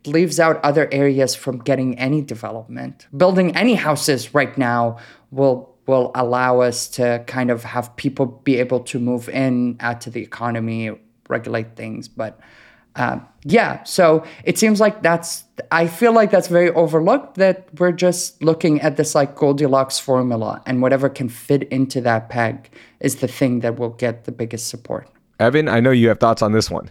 leaves 0.06 0.40
out 0.40 0.64
other 0.64 0.90
areas 0.92 1.36
from 1.36 1.60
getting 1.60 1.98
any 2.00 2.22
development. 2.22 3.08
Building 3.16 3.56
any 3.56 3.76
houses 3.76 4.34
right 4.34 4.58
now 4.58 4.98
will 5.30 5.77
will 5.88 6.12
allow 6.14 6.60
us 6.60 6.88
to 6.90 7.24
kind 7.28 7.50
of 7.50 7.64
have 7.64 7.96
people 7.96 8.26
be 8.26 8.58
able 8.58 8.82
to 8.82 9.00
move 9.00 9.30
in, 9.30 9.78
add 9.80 10.02
to 10.02 10.10
the 10.10 10.22
economy, 10.22 10.92
regulate 11.30 11.76
things. 11.76 12.08
But 12.08 12.40
uh, 12.98 13.20
yeah, 13.44 13.84
so 13.84 14.24
it 14.44 14.58
seems 14.58 14.80
like 14.80 15.02
that's, 15.02 15.44
I 15.72 15.88
feel 15.88 16.14
like 16.14 16.32
that's 16.32 16.48
very 16.48 16.72
overlooked 16.72 17.36
that 17.36 17.70
we're 17.80 17.92
just 17.92 18.44
looking 18.44 18.82
at 18.82 18.98
this 18.98 19.16
like 19.16 19.36
Goldilocks 19.36 20.00
formula 20.00 20.62
and 20.66 20.82
whatever 20.82 21.08
can 21.08 21.30
fit 21.30 21.64
into 21.64 22.02
that 22.02 22.30
peg 22.30 22.70
is 23.00 23.18
the 23.18 23.28
thing 23.28 23.60
that 23.62 23.80
will 23.80 23.92
get 23.92 24.26
the 24.26 24.32
biggest 24.32 24.68
support. 24.68 25.08
Evan, 25.40 25.70
I 25.70 25.80
know 25.80 25.92
you 25.92 26.10
have 26.10 26.20
thoughts 26.20 26.42
on 26.42 26.52
this 26.52 26.72
one. 26.72 26.90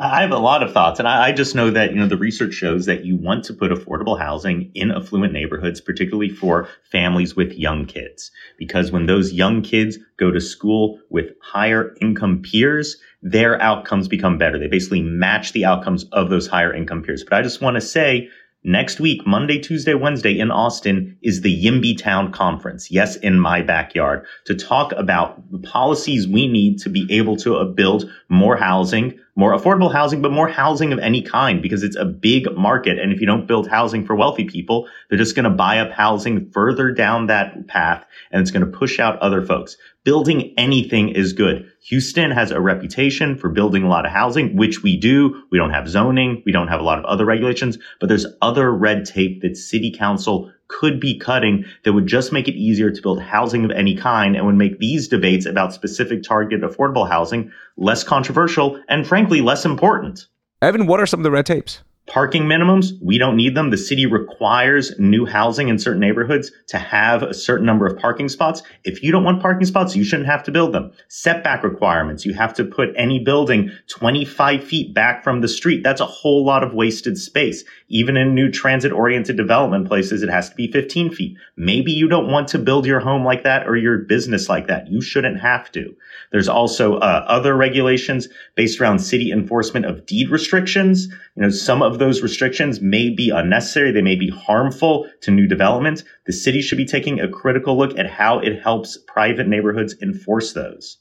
I 0.00 0.20
have 0.20 0.30
a 0.30 0.38
lot 0.38 0.62
of 0.62 0.72
thoughts, 0.72 1.00
and 1.00 1.08
I, 1.08 1.26
I, 1.26 1.32
just 1.32 1.56
know 1.56 1.70
that 1.70 1.90
you 1.90 1.96
know 1.96 2.06
the 2.06 2.16
research 2.16 2.54
shows 2.54 2.86
that 2.86 3.04
you 3.04 3.16
want 3.16 3.44
to 3.46 3.52
put 3.52 3.72
affordable 3.72 4.16
housing 4.16 4.70
in 4.72 4.92
affluent 4.92 5.32
neighborhoods, 5.32 5.80
particularly 5.80 6.28
for 6.28 6.68
families 6.84 7.34
with 7.34 7.52
young 7.54 7.84
kids, 7.84 8.30
because 8.58 8.92
when 8.92 9.06
those 9.06 9.32
young 9.32 9.60
kids 9.60 9.98
go 10.16 10.30
to 10.30 10.40
school 10.40 11.00
with 11.10 11.32
higher 11.42 11.96
income 12.00 12.42
peers, 12.42 12.98
their 13.22 13.60
outcomes 13.60 14.06
become 14.06 14.38
better. 14.38 14.56
They 14.56 14.68
basically 14.68 15.02
match 15.02 15.52
the 15.52 15.64
outcomes 15.64 16.04
of 16.12 16.30
those 16.30 16.46
higher 16.46 16.72
income 16.72 17.02
peers. 17.02 17.24
But 17.24 17.36
I 17.36 17.42
just 17.42 17.60
want 17.60 17.74
to 17.74 17.80
say 17.80 18.28
Next 18.64 18.98
week, 18.98 19.24
Monday, 19.24 19.60
Tuesday, 19.60 19.94
Wednesday 19.94 20.36
in 20.36 20.50
Austin 20.50 21.16
is 21.22 21.42
the 21.42 21.64
YIMBY 21.64 21.96
Town 21.96 22.32
Conference. 22.32 22.90
Yes, 22.90 23.14
in 23.14 23.38
my 23.38 23.62
backyard 23.62 24.26
to 24.46 24.54
talk 24.56 24.92
about 24.96 25.48
the 25.52 25.60
policies 25.60 26.26
we 26.26 26.48
need 26.48 26.80
to 26.80 26.90
be 26.90 27.06
able 27.08 27.36
to 27.36 27.56
uh, 27.56 27.64
build 27.64 28.10
more 28.28 28.56
housing, 28.56 29.16
more 29.36 29.56
affordable 29.56 29.92
housing, 29.92 30.22
but 30.22 30.32
more 30.32 30.48
housing 30.48 30.92
of 30.92 30.98
any 30.98 31.22
kind 31.22 31.62
because 31.62 31.84
it's 31.84 31.94
a 31.94 32.04
big 32.04 32.48
market. 32.56 32.98
And 32.98 33.12
if 33.12 33.20
you 33.20 33.26
don't 33.28 33.46
build 33.46 33.68
housing 33.68 34.04
for 34.04 34.16
wealthy 34.16 34.44
people, 34.44 34.88
they're 35.08 35.18
just 35.18 35.36
going 35.36 35.44
to 35.44 35.50
buy 35.50 35.78
up 35.78 35.92
housing 35.92 36.50
further 36.50 36.90
down 36.90 37.28
that 37.28 37.68
path 37.68 38.04
and 38.32 38.42
it's 38.42 38.50
going 38.50 38.68
to 38.68 38.76
push 38.76 38.98
out 38.98 39.20
other 39.20 39.46
folks. 39.46 39.76
Building 40.02 40.54
anything 40.58 41.10
is 41.10 41.32
good. 41.32 41.70
Houston 41.82 42.30
has 42.30 42.50
a 42.50 42.60
reputation 42.60 43.36
for 43.36 43.48
building 43.48 43.82
a 43.82 43.88
lot 43.88 44.04
of 44.04 44.12
housing, 44.12 44.56
which 44.56 44.82
we 44.82 44.96
do. 44.96 45.42
We 45.50 45.58
don't 45.58 45.70
have 45.70 45.88
zoning. 45.88 46.42
We 46.44 46.52
don't 46.52 46.68
have 46.68 46.80
a 46.80 46.84
lot 46.84 46.98
of 46.98 47.04
other 47.04 47.24
regulations, 47.24 47.78
but 48.00 48.08
there's 48.08 48.26
other 48.42 48.72
red 48.72 49.04
tape 49.04 49.42
that 49.42 49.56
city 49.56 49.90
council 49.90 50.52
could 50.68 51.00
be 51.00 51.18
cutting 51.18 51.64
that 51.84 51.94
would 51.94 52.06
just 52.06 52.32
make 52.32 52.46
it 52.46 52.54
easier 52.54 52.90
to 52.90 53.02
build 53.02 53.22
housing 53.22 53.64
of 53.64 53.70
any 53.70 53.96
kind 53.96 54.36
and 54.36 54.44
would 54.44 54.54
make 54.54 54.78
these 54.78 55.08
debates 55.08 55.46
about 55.46 55.72
specific 55.72 56.22
target 56.22 56.60
affordable 56.60 57.08
housing 57.08 57.50
less 57.76 58.04
controversial 58.04 58.80
and 58.88 59.06
frankly 59.06 59.40
less 59.40 59.64
important. 59.64 60.26
Evan, 60.60 60.86
what 60.86 61.00
are 61.00 61.06
some 61.06 61.20
of 61.20 61.24
the 61.24 61.30
red 61.30 61.46
tapes? 61.46 61.82
Parking 62.08 62.44
minimums, 62.44 62.92
we 63.02 63.18
don't 63.18 63.36
need 63.36 63.54
them. 63.54 63.68
The 63.68 63.76
city 63.76 64.06
requires 64.06 64.98
new 64.98 65.26
housing 65.26 65.68
in 65.68 65.78
certain 65.78 66.00
neighborhoods 66.00 66.50
to 66.68 66.78
have 66.78 67.22
a 67.22 67.34
certain 67.34 67.66
number 67.66 67.86
of 67.86 67.98
parking 67.98 68.30
spots. 68.30 68.62
If 68.82 69.02
you 69.02 69.12
don't 69.12 69.24
want 69.24 69.42
parking 69.42 69.66
spots, 69.66 69.94
you 69.94 70.04
shouldn't 70.04 70.28
have 70.28 70.42
to 70.44 70.50
build 70.50 70.72
them. 70.72 70.90
Setback 71.08 71.62
requirements, 71.62 72.24
you 72.24 72.32
have 72.32 72.54
to 72.54 72.64
put 72.64 72.88
any 72.96 73.22
building 73.22 73.70
25 73.88 74.64
feet 74.64 74.94
back 74.94 75.22
from 75.22 75.42
the 75.42 75.48
street. 75.48 75.84
That's 75.84 76.00
a 76.00 76.06
whole 76.06 76.46
lot 76.46 76.64
of 76.64 76.72
wasted 76.72 77.18
space. 77.18 77.62
Even 77.88 78.16
in 78.16 78.34
new 78.34 78.50
transit 78.50 78.90
oriented 78.90 79.36
development 79.36 79.86
places, 79.86 80.22
it 80.22 80.30
has 80.30 80.48
to 80.48 80.56
be 80.56 80.72
15 80.72 81.10
feet. 81.12 81.36
Maybe 81.58 81.92
you 81.92 82.08
don't 82.08 82.30
want 82.30 82.48
to 82.48 82.58
build 82.58 82.86
your 82.86 83.00
home 83.00 83.22
like 83.22 83.42
that 83.42 83.68
or 83.68 83.76
your 83.76 83.98
business 83.98 84.48
like 84.48 84.66
that. 84.68 84.88
You 84.88 85.02
shouldn't 85.02 85.40
have 85.40 85.70
to. 85.72 85.94
There's 86.32 86.48
also 86.48 86.96
uh, 86.96 87.24
other 87.28 87.54
regulations 87.54 88.28
based 88.54 88.80
around 88.80 89.00
city 89.00 89.30
enforcement 89.30 89.84
of 89.84 90.06
deed 90.06 90.30
restrictions. 90.30 91.08
You 91.36 91.42
know, 91.42 91.50
some 91.50 91.82
of 91.82 91.97
those 91.98 92.22
restrictions 92.22 92.80
may 92.80 93.10
be 93.10 93.30
unnecessary. 93.30 93.90
They 93.90 94.02
may 94.02 94.16
be 94.16 94.30
harmful 94.30 95.08
to 95.22 95.30
new 95.30 95.46
development. 95.46 96.04
The 96.26 96.32
city 96.32 96.62
should 96.62 96.78
be 96.78 96.84
taking 96.84 97.20
a 97.20 97.28
critical 97.28 97.76
look 97.76 97.98
at 97.98 98.10
how 98.10 98.38
it 98.38 98.62
helps 98.62 98.98
private 99.06 99.48
neighborhoods 99.48 99.94
enforce 100.00 100.52
those. 100.52 100.98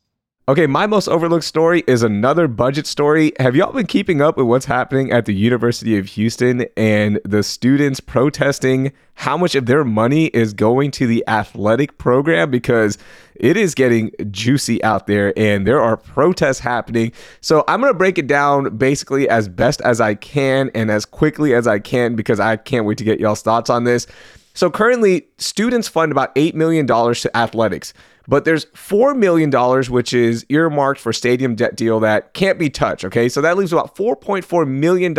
Okay, 0.49 0.65
my 0.65 0.87
most 0.87 1.09
overlooked 1.09 1.43
story 1.43 1.83
is 1.87 2.03
another 2.03 2.47
budget 2.47 2.87
story. 2.87 3.33
Have 3.37 3.53
y'all 3.53 3.73
been 3.73 3.85
keeping 3.85 4.21
up 4.21 4.37
with 4.37 4.45
what's 4.45 4.63
happening 4.63 5.11
at 5.11 5.25
the 5.25 5.33
University 5.33 5.97
of 5.97 6.05
Houston 6.05 6.65
and 6.77 7.19
the 7.25 7.43
students 7.43 7.99
protesting 7.99 8.93
how 9.15 9.35
much 9.35 9.55
of 9.55 9.65
their 9.65 9.83
money 9.83 10.27
is 10.27 10.53
going 10.53 10.91
to 10.91 11.05
the 11.05 11.21
athletic 11.27 11.97
program? 11.97 12.49
Because 12.49 12.97
it 13.35 13.57
is 13.57 13.75
getting 13.75 14.09
juicy 14.31 14.81
out 14.85 15.05
there 15.05 15.37
and 15.37 15.67
there 15.67 15.81
are 15.81 15.97
protests 15.97 16.59
happening. 16.59 17.11
So 17.41 17.65
I'm 17.67 17.81
going 17.81 17.91
to 17.91 17.97
break 17.97 18.17
it 18.17 18.27
down 18.27 18.77
basically 18.77 19.27
as 19.27 19.49
best 19.49 19.81
as 19.81 19.99
I 19.99 20.15
can 20.15 20.71
and 20.73 20.89
as 20.89 21.03
quickly 21.03 21.55
as 21.55 21.67
I 21.67 21.79
can 21.79 22.15
because 22.15 22.39
I 22.39 22.55
can't 22.55 22.85
wait 22.85 22.99
to 22.99 23.03
get 23.03 23.19
y'all's 23.19 23.41
thoughts 23.41 23.69
on 23.69 23.83
this. 23.83 24.07
So 24.53 24.71
currently, 24.71 25.27
students 25.37 25.87
fund 25.87 26.11
about 26.11 26.33
$8 26.33 26.55
million 26.55 26.87
to 26.87 27.37
athletics. 27.37 27.93
But 28.27 28.43
there's 28.43 28.65
$4 28.65 29.17
million, 29.17 29.49
which 29.89 30.13
is 30.13 30.45
earmarked 30.49 30.99
for 30.99 31.13
stadium 31.13 31.55
debt 31.55 31.75
deal 31.75 31.99
that 32.01 32.33
can't 32.33 32.59
be 32.59 32.69
touched. 32.69 33.05
Okay. 33.05 33.29
So 33.29 33.41
that 33.41 33.57
leaves 33.57 33.71
about 33.71 33.95
$4.4 33.95 34.67
million 34.67 35.13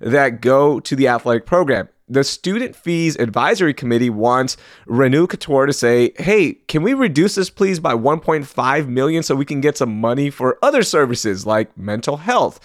that 0.00 0.40
go 0.40 0.80
to 0.80 0.96
the 0.96 1.08
athletic 1.08 1.46
program. 1.46 1.88
The 2.08 2.22
Student 2.22 2.76
Fees 2.76 3.16
Advisory 3.16 3.74
Committee 3.74 4.10
wants 4.10 4.56
Renu 4.86 5.26
Khator 5.26 5.66
to 5.66 5.72
say, 5.72 6.12
hey, 6.18 6.54
can 6.68 6.82
we 6.82 6.94
reduce 6.94 7.34
this 7.34 7.50
please 7.50 7.80
by 7.80 7.94
1.5 7.94 8.86
million 8.86 9.24
so 9.24 9.34
we 9.34 9.44
can 9.44 9.60
get 9.60 9.76
some 9.76 10.00
money 10.00 10.30
for 10.30 10.56
other 10.62 10.84
services 10.84 11.46
like 11.46 11.76
mental 11.76 12.18
health? 12.18 12.60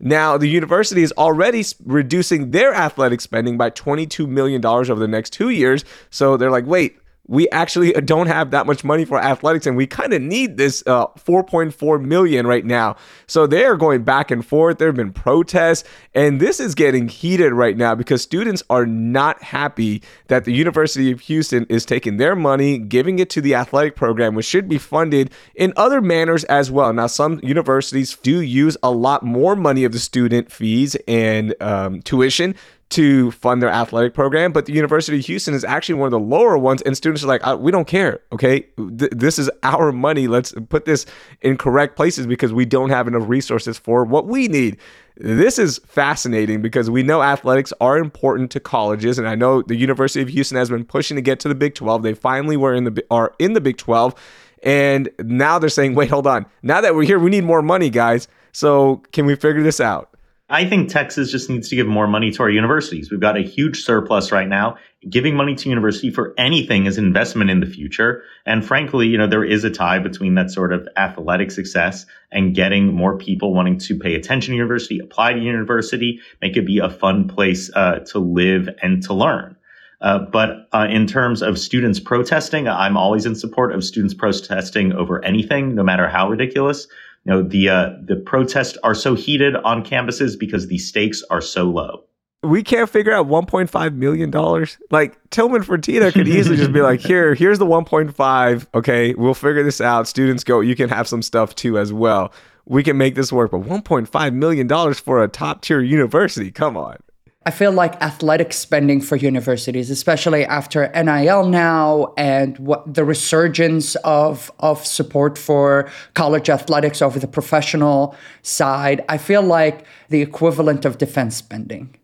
Now, 0.00 0.38
the 0.38 0.48
university 0.48 1.02
is 1.02 1.12
already 1.12 1.62
reducing 1.84 2.50
their 2.52 2.74
athletic 2.74 3.20
spending 3.20 3.58
by 3.58 3.70
$22 3.70 4.28
million 4.28 4.64
over 4.64 4.94
the 4.94 5.08
next 5.08 5.32
two 5.34 5.50
years. 5.50 5.84
So 6.10 6.36
they're 6.36 6.50
like, 6.50 6.66
wait, 6.66 6.98
we 7.28 7.48
actually 7.50 7.92
don't 8.04 8.26
have 8.26 8.50
that 8.50 8.66
much 8.66 8.84
money 8.84 9.04
for 9.04 9.18
athletics 9.18 9.66
and 9.66 9.76
we 9.76 9.86
kind 9.86 10.12
of 10.12 10.22
need 10.22 10.56
this 10.56 10.82
uh, 10.86 11.06
4.4 11.08 12.02
million 12.02 12.46
right 12.46 12.64
now. 12.64 12.96
So 13.26 13.46
they 13.46 13.64
are 13.64 13.76
going 13.76 14.04
back 14.04 14.30
and 14.30 14.44
forth. 14.44 14.78
There 14.78 14.88
have 14.88 14.96
been 14.96 15.12
protests 15.12 15.88
and 16.14 16.40
this 16.40 16.60
is 16.60 16.74
getting 16.74 17.08
heated 17.08 17.52
right 17.52 17.76
now 17.76 17.94
because 17.94 18.22
students 18.22 18.62
are 18.70 18.86
not 18.86 19.42
happy 19.42 20.02
that 20.28 20.44
the 20.44 20.52
university 20.52 21.10
of 21.10 21.20
houston 21.20 21.66
is 21.68 21.84
taking 21.84 22.16
their 22.16 22.36
money 22.36 22.78
giving 22.78 23.18
it 23.18 23.30
to 23.30 23.40
the 23.40 23.54
athletic 23.54 23.96
program 23.96 24.34
which 24.34 24.46
should 24.46 24.68
be 24.68 24.78
funded 24.78 25.30
in 25.54 25.72
other 25.76 26.00
manners 26.00 26.44
as 26.44 26.70
well. 26.70 26.92
Now 26.92 27.06
some 27.06 27.40
universities 27.42 28.16
do 28.22 28.40
use 28.40 28.76
a 28.82 28.90
lot 28.90 29.22
more 29.22 29.56
money 29.56 29.84
of 29.84 29.92
the 29.92 29.98
student 29.98 30.50
fees 30.50 30.96
and 31.08 31.54
um, 31.60 32.02
tuition 32.02 32.54
to 32.88 33.32
fund 33.32 33.60
their 33.60 33.70
athletic 33.70 34.14
program, 34.14 34.52
but 34.52 34.66
the 34.66 34.72
University 34.72 35.18
of 35.18 35.24
Houston 35.26 35.54
is 35.54 35.64
actually 35.64 35.96
one 35.96 36.06
of 36.06 36.12
the 36.12 36.20
lower 36.20 36.56
ones, 36.56 36.82
and 36.82 36.96
students 36.96 37.24
are 37.24 37.26
like, 37.26 37.44
uh, 37.46 37.56
"We 37.58 37.72
don't 37.72 37.86
care, 37.86 38.20
okay? 38.32 38.60
Th- 38.76 39.10
this 39.10 39.38
is 39.38 39.50
our 39.64 39.90
money. 39.90 40.28
Let's 40.28 40.54
put 40.68 40.84
this 40.84 41.04
in 41.42 41.56
correct 41.56 41.96
places 41.96 42.26
because 42.26 42.52
we 42.52 42.64
don't 42.64 42.90
have 42.90 43.08
enough 43.08 43.28
resources 43.28 43.76
for 43.76 44.04
what 44.04 44.26
we 44.26 44.46
need." 44.46 44.76
This 45.16 45.58
is 45.58 45.80
fascinating 45.86 46.62
because 46.62 46.88
we 46.88 47.02
know 47.02 47.22
athletics 47.22 47.72
are 47.80 47.98
important 47.98 48.50
to 48.52 48.60
colleges, 48.60 49.18
and 49.18 49.26
I 49.26 49.34
know 49.34 49.62
the 49.62 49.76
University 49.76 50.22
of 50.22 50.28
Houston 50.28 50.56
has 50.56 50.70
been 50.70 50.84
pushing 50.84 51.16
to 51.16 51.22
get 51.22 51.40
to 51.40 51.48
the 51.48 51.54
Big 51.54 51.74
12. 51.74 52.02
They 52.02 52.14
finally 52.14 52.56
were 52.56 52.74
in 52.74 52.84
the 52.84 53.04
are 53.10 53.34
in 53.40 53.54
the 53.54 53.60
Big 53.60 53.78
12, 53.78 54.14
and 54.62 55.08
now 55.18 55.58
they're 55.58 55.70
saying, 55.70 55.96
"Wait, 55.96 56.10
hold 56.10 56.28
on. 56.28 56.46
Now 56.62 56.80
that 56.80 56.94
we're 56.94 57.04
here, 57.04 57.18
we 57.18 57.30
need 57.30 57.44
more 57.44 57.62
money, 57.62 57.90
guys." 57.90 58.28
So 58.52 59.02
can 59.12 59.26
we 59.26 59.34
figure 59.34 59.62
this 59.62 59.80
out? 59.80 60.15
I 60.48 60.64
think 60.64 60.88
Texas 60.88 61.32
just 61.32 61.50
needs 61.50 61.68
to 61.70 61.76
give 61.76 61.88
more 61.88 62.06
money 62.06 62.30
to 62.30 62.42
our 62.44 62.50
universities. 62.50 63.10
We've 63.10 63.20
got 63.20 63.36
a 63.36 63.42
huge 63.42 63.82
surplus 63.82 64.30
right 64.30 64.46
now. 64.46 64.76
Giving 65.08 65.34
money 65.34 65.56
to 65.56 65.68
university 65.68 66.10
for 66.10 66.34
anything 66.38 66.86
is 66.86 66.98
investment 66.98 67.50
in 67.50 67.58
the 67.58 67.66
future. 67.66 68.22
And 68.44 68.64
frankly, 68.64 69.08
you 69.08 69.18
know, 69.18 69.26
there 69.26 69.44
is 69.44 69.64
a 69.64 69.70
tie 69.70 69.98
between 69.98 70.36
that 70.36 70.52
sort 70.52 70.72
of 70.72 70.88
athletic 70.96 71.50
success 71.50 72.06
and 72.30 72.54
getting 72.54 72.94
more 72.94 73.18
people 73.18 73.54
wanting 73.54 73.78
to 73.78 73.98
pay 73.98 74.14
attention 74.14 74.52
to 74.52 74.56
university, 74.56 75.00
apply 75.00 75.32
to 75.32 75.40
university, 75.40 76.20
make 76.40 76.56
it 76.56 76.64
be 76.64 76.78
a 76.78 76.90
fun 76.90 77.26
place 77.26 77.68
uh, 77.74 77.98
to 78.10 78.20
live 78.20 78.68
and 78.82 79.02
to 79.02 79.14
learn. 79.14 79.56
Uh, 80.00 80.18
but 80.18 80.68
uh, 80.72 80.86
in 80.88 81.08
terms 81.08 81.42
of 81.42 81.58
students 81.58 81.98
protesting, 81.98 82.68
I'm 82.68 82.96
always 82.96 83.26
in 83.26 83.34
support 83.34 83.74
of 83.74 83.82
students 83.82 84.14
protesting 84.14 84.92
over 84.92 85.24
anything, 85.24 85.74
no 85.74 85.82
matter 85.82 86.06
how 86.08 86.28
ridiculous 86.28 86.86
you 87.26 87.32
know 87.32 87.42
the 87.42 87.68
uh, 87.68 87.90
the 88.02 88.16
protests 88.16 88.78
are 88.84 88.94
so 88.94 89.14
heated 89.14 89.56
on 89.56 89.84
campuses 89.84 90.38
because 90.38 90.68
the 90.68 90.78
stakes 90.78 91.24
are 91.28 91.40
so 91.40 91.64
low. 91.64 92.04
We 92.44 92.62
can't 92.62 92.88
figure 92.88 93.12
out 93.12 93.26
1.5 93.26 93.94
million 93.94 94.30
dollars. 94.30 94.78
Like 94.92 95.18
Tillman 95.30 95.62
Fertitta 95.62 96.12
could 96.12 96.28
easily 96.28 96.56
just 96.56 96.72
be 96.72 96.82
like, 96.82 97.00
"Here, 97.06 97.34
here's 97.34 97.58
the 97.58 97.66
1.5. 97.66 98.66
Okay, 98.74 99.14
we'll 99.14 99.34
figure 99.34 99.64
this 99.64 99.80
out. 99.80 100.06
Students 100.06 100.44
go. 100.44 100.60
You 100.60 100.76
can 100.76 100.88
have 100.88 101.08
some 101.08 101.22
stuff 101.22 101.56
too 101.56 101.78
as 101.78 101.92
well. 101.92 102.32
We 102.64 102.84
can 102.84 102.96
make 102.96 103.16
this 103.16 103.32
work." 103.32 103.50
But 103.50 103.62
1.5 103.62 104.32
million 104.34 104.68
dollars 104.68 105.00
for 105.00 105.20
a 105.24 105.26
top 105.26 105.62
tier 105.62 105.80
university? 105.80 106.52
Come 106.52 106.76
on. 106.76 106.98
I 107.46 107.52
feel 107.52 107.70
like 107.70 108.02
athletic 108.02 108.52
spending 108.52 109.00
for 109.00 109.14
universities, 109.14 109.88
especially 109.88 110.44
after 110.44 110.88
NIL 110.88 111.46
now 111.46 112.12
and 112.16 112.58
what 112.58 112.92
the 112.92 113.04
resurgence 113.04 113.94
of, 113.96 114.50
of 114.58 114.84
support 114.84 115.38
for 115.38 115.88
college 116.14 116.50
athletics 116.50 117.00
over 117.00 117.20
the 117.20 117.28
professional 117.28 118.16
side, 118.42 119.04
I 119.08 119.18
feel 119.18 119.42
like 119.42 119.86
the 120.08 120.22
equivalent 120.22 120.84
of 120.84 120.98
defense 120.98 121.36
spending. 121.36 121.96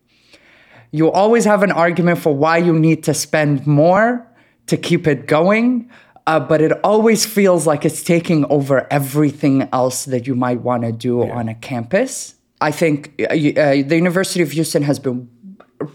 You 0.91 1.11
always 1.11 1.43
have 1.43 1.61
an 1.61 1.73
argument 1.73 2.19
for 2.19 2.33
why 2.33 2.59
you 2.59 2.71
need 2.71 3.03
to 3.03 3.13
spend 3.13 3.67
more 3.67 4.25
to 4.67 4.77
keep 4.77 5.07
it 5.07 5.27
going, 5.27 5.89
uh, 6.25 6.39
but 6.39 6.61
it 6.61 6.71
always 6.85 7.25
feels 7.25 7.67
like 7.67 7.83
it's 7.83 8.01
taking 8.01 8.45
over 8.45 8.87
everything 8.89 9.67
else 9.73 10.05
that 10.05 10.25
you 10.25 10.35
might 10.35 10.61
want 10.61 10.83
to 10.83 10.93
do 10.93 11.25
yeah. 11.25 11.35
on 11.35 11.49
a 11.49 11.55
campus. 11.55 12.35
I 12.63 12.71
think 12.71 13.13
uh, 13.19 13.25
uh, 13.25 13.83
the 13.83 13.95
University 13.95 14.41
of 14.41 14.51
Houston 14.51 14.83
has 14.83 14.97
been 14.97 15.29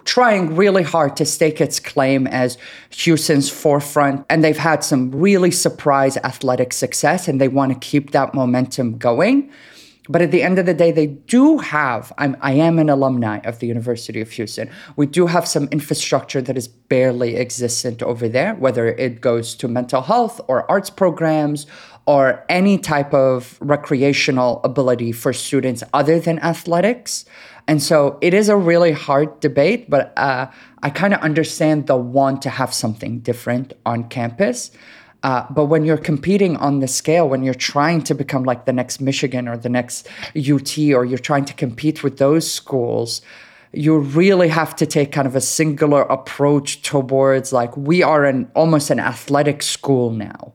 trying 0.05 0.55
really 0.55 0.83
hard 0.83 1.17
to 1.17 1.25
stake 1.25 1.63
its 1.63 1.81
claim 1.81 2.27
as 2.27 2.59
Houston's 2.91 3.49
forefront. 3.49 4.27
And 4.29 4.45
they've 4.45 4.65
had 4.71 4.85
some 4.85 5.11
really 5.11 5.51
surprise 5.51 6.19
athletic 6.19 6.75
success, 6.75 7.27
and 7.27 7.41
they 7.41 7.49
want 7.49 7.73
to 7.73 7.79
keep 7.79 8.11
that 8.11 8.35
momentum 8.35 8.99
going. 8.99 9.51
But 10.11 10.23
at 10.23 10.31
the 10.31 10.43
end 10.43 10.59
of 10.59 10.67
the 10.67 10.75
day, 10.75 10.91
they 10.91 11.07
do 11.07 11.59
have, 11.59 12.13
I'm, 12.19 12.37
I 12.41 12.53
am 12.53 12.79
an 12.79 12.89
alumni 12.89 13.39
of 13.45 13.59
the 13.61 13.67
University 13.67 14.21
of 14.23 14.31
Houston. 14.33 14.71
We 14.97 15.07
do 15.07 15.27
have 15.27 15.47
some 15.47 15.69
infrastructure 15.71 16.41
that 16.43 16.57
is 16.57 16.67
barely 16.67 17.37
existent 17.37 18.03
over 18.03 18.27
there, 18.29 18.55
whether 18.55 18.89
it 18.89 19.21
goes 19.21 19.55
to 19.57 19.69
mental 19.69 20.03
health 20.03 20.41
or 20.49 20.71
arts 20.71 20.91
programs 20.91 21.67
or 22.09 22.43
any 22.49 22.79
type 22.79 23.13
of 23.13 23.59
recreational 23.61 24.63
ability 24.65 25.13
for 25.13 25.35
students 25.35 25.85
other 25.93 26.19
than 26.19 26.39
athletics. 26.39 27.27
And 27.67 27.83
so 27.83 28.17
it 28.23 28.33
is 28.33 28.49
a 28.49 28.57
really 28.57 28.93
hard 28.93 29.41
debate, 29.41 29.91
but 29.91 30.15
uh, 30.17 30.47
I 30.83 30.89
kind 30.89 31.13
of 31.13 31.21
understand 31.21 31.87
the 31.87 31.99
want 31.99 32.41
to 32.43 32.49
have 32.49 32.73
something 32.73 33.19
different 33.19 33.75
on 33.85 34.09
campus. 34.09 34.71
Uh, 35.23 35.45
but 35.51 35.67
when 35.67 35.85
you're 35.85 35.99
competing 35.99 36.57
on 36.57 36.81
the 36.81 36.89
scale, 36.89 37.29
when 37.29 37.43
you're 37.43 37.53
trying 37.53 38.01
to 38.05 38.15
become 38.15 38.45
like 38.45 38.65
the 38.65 38.73
next 38.73 39.03
Michigan 39.03 39.47
or 39.47 39.59
the 39.59 39.69
next 39.69 40.09
UT, 40.35 40.79
or 40.79 41.05
you're 41.05 41.19
trying 41.19 41.45
to 41.45 41.53
compete 41.53 42.03
with 42.03 42.17
those 42.17 42.51
schools, 42.51 43.21
you 43.75 43.99
really 43.99 44.49
have 44.49 44.75
to 44.77 44.87
take 44.87 45.13
kind 45.13 45.29
of 45.29 45.37
a 45.37 45.43
singular 45.43 46.01
approach 46.05 46.81
towards 46.81 47.53
like 47.53 47.77
we 47.77 48.03
are 48.03 48.25
an 48.25 48.51
almost 48.55 48.89
an 48.89 48.99
athletic 48.99 49.63
school 49.63 50.11
now, 50.11 50.55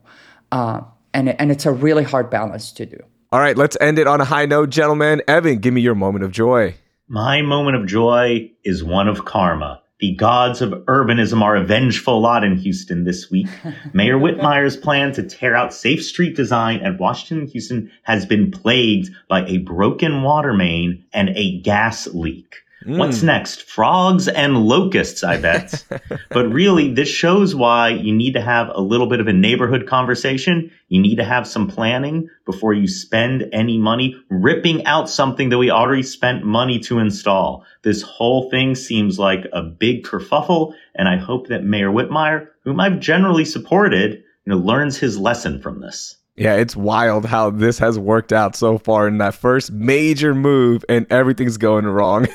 uh, 0.50 0.80
and 1.14 1.40
and 1.40 1.50
it's 1.50 1.64
a 1.64 1.72
really 1.72 2.04
hard 2.04 2.28
balance 2.28 2.72
to 2.72 2.84
do. 2.84 2.98
All 3.32 3.40
right, 3.40 3.56
let's 3.56 3.76
end 3.80 3.98
it 3.98 4.06
on 4.06 4.20
a 4.20 4.24
high 4.24 4.46
note, 4.46 4.70
gentlemen. 4.70 5.22
Evan, 5.26 5.58
give 5.58 5.72
me 5.72 5.80
your 5.80 5.94
moment 5.94 6.24
of 6.24 6.30
joy. 6.30 6.74
My 7.08 7.42
moment 7.42 7.76
of 7.76 7.86
joy 7.86 8.50
is 8.64 8.84
one 8.84 9.08
of 9.08 9.24
karma. 9.24 9.82
The 10.00 10.14
gods 10.16 10.60
of 10.60 10.70
urbanism 10.70 11.40
are 11.40 11.56
a 11.56 11.64
vengeful 11.64 12.20
lot 12.20 12.44
in 12.44 12.56
Houston 12.56 13.04
this 13.04 13.30
week. 13.30 13.46
Mayor 13.92 14.18
Whitmire's 14.18 14.76
plan 14.76 15.12
to 15.12 15.22
tear 15.22 15.56
out 15.56 15.72
safe 15.72 16.04
street 16.04 16.36
design 16.36 16.80
at 16.80 16.98
Washington 16.98 17.46
Houston 17.48 17.90
has 18.02 18.26
been 18.26 18.50
plagued 18.50 19.10
by 19.28 19.46
a 19.46 19.58
broken 19.58 20.22
water 20.22 20.52
main 20.52 21.04
and 21.12 21.30
a 21.30 21.60
gas 21.60 22.06
leak. 22.08 22.63
Mm. 22.86 22.98
What's 22.98 23.22
next? 23.22 23.62
Frogs 23.62 24.28
and 24.28 24.66
locusts, 24.66 25.24
I 25.24 25.38
bet. 25.38 25.84
but 26.30 26.52
really, 26.52 26.92
this 26.92 27.08
shows 27.08 27.54
why 27.54 27.88
you 27.88 28.14
need 28.14 28.34
to 28.34 28.42
have 28.42 28.68
a 28.68 28.80
little 28.80 29.06
bit 29.06 29.20
of 29.20 29.28
a 29.28 29.32
neighborhood 29.32 29.86
conversation. 29.86 30.70
You 30.88 31.00
need 31.00 31.16
to 31.16 31.24
have 31.24 31.46
some 31.46 31.68
planning 31.68 32.28
before 32.44 32.74
you 32.74 32.86
spend 32.86 33.48
any 33.52 33.78
money 33.78 34.16
ripping 34.28 34.84
out 34.86 35.08
something 35.08 35.48
that 35.48 35.58
we 35.58 35.70
already 35.70 36.02
spent 36.02 36.44
money 36.44 36.78
to 36.80 36.98
install. 36.98 37.64
This 37.82 38.02
whole 38.02 38.50
thing 38.50 38.74
seems 38.74 39.18
like 39.18 39.46
a 39.52 39.62
big 39.62 40.04
kerfuffle, 40.04 40.74
and 40.94 41.08
I 41.08 41.16
hope 41.16 41.48
that 41.48 41.64
Mayor 41.64 41.90
Whitmire, 41.90 42.48
whom 42.64 42.80
I've 42.80 43.00
generally 43.00 43.44
supported, 43.44 44.22
you 44.44 44.52
know, 44.52 44.58
learns 44.58 44.98
his 44.98 45.18
lesson 45.18 45.60
from 45.60 45.80
this. 45.80 46.16
Yeah, 46.36 46.56
it's 46.56 46.74
wild 46.74 47.26
how 47.26 47.50
this 47.50 47.78
has 47.78 47.96
worked 47.96 48.32
out 48.32 48.56
so 48.56 48.76
far 48.78 49.06
in 49.06 49.18
that 49.18 49.34
first 49.34 49.70
major 49.70 50.34
move 50.34 50.84
and 50.88 51.06
everything's 51.08 51.58
going 51.58 51.86
wrong. 51.86 52.26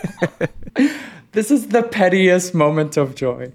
this 1.33 1.51
is 1.51 1.67
the 1.67 1.83
pettiest 1.83 2.53
moment 2.53 2.95
of 2.95 3.13
joy. 3.15 3.51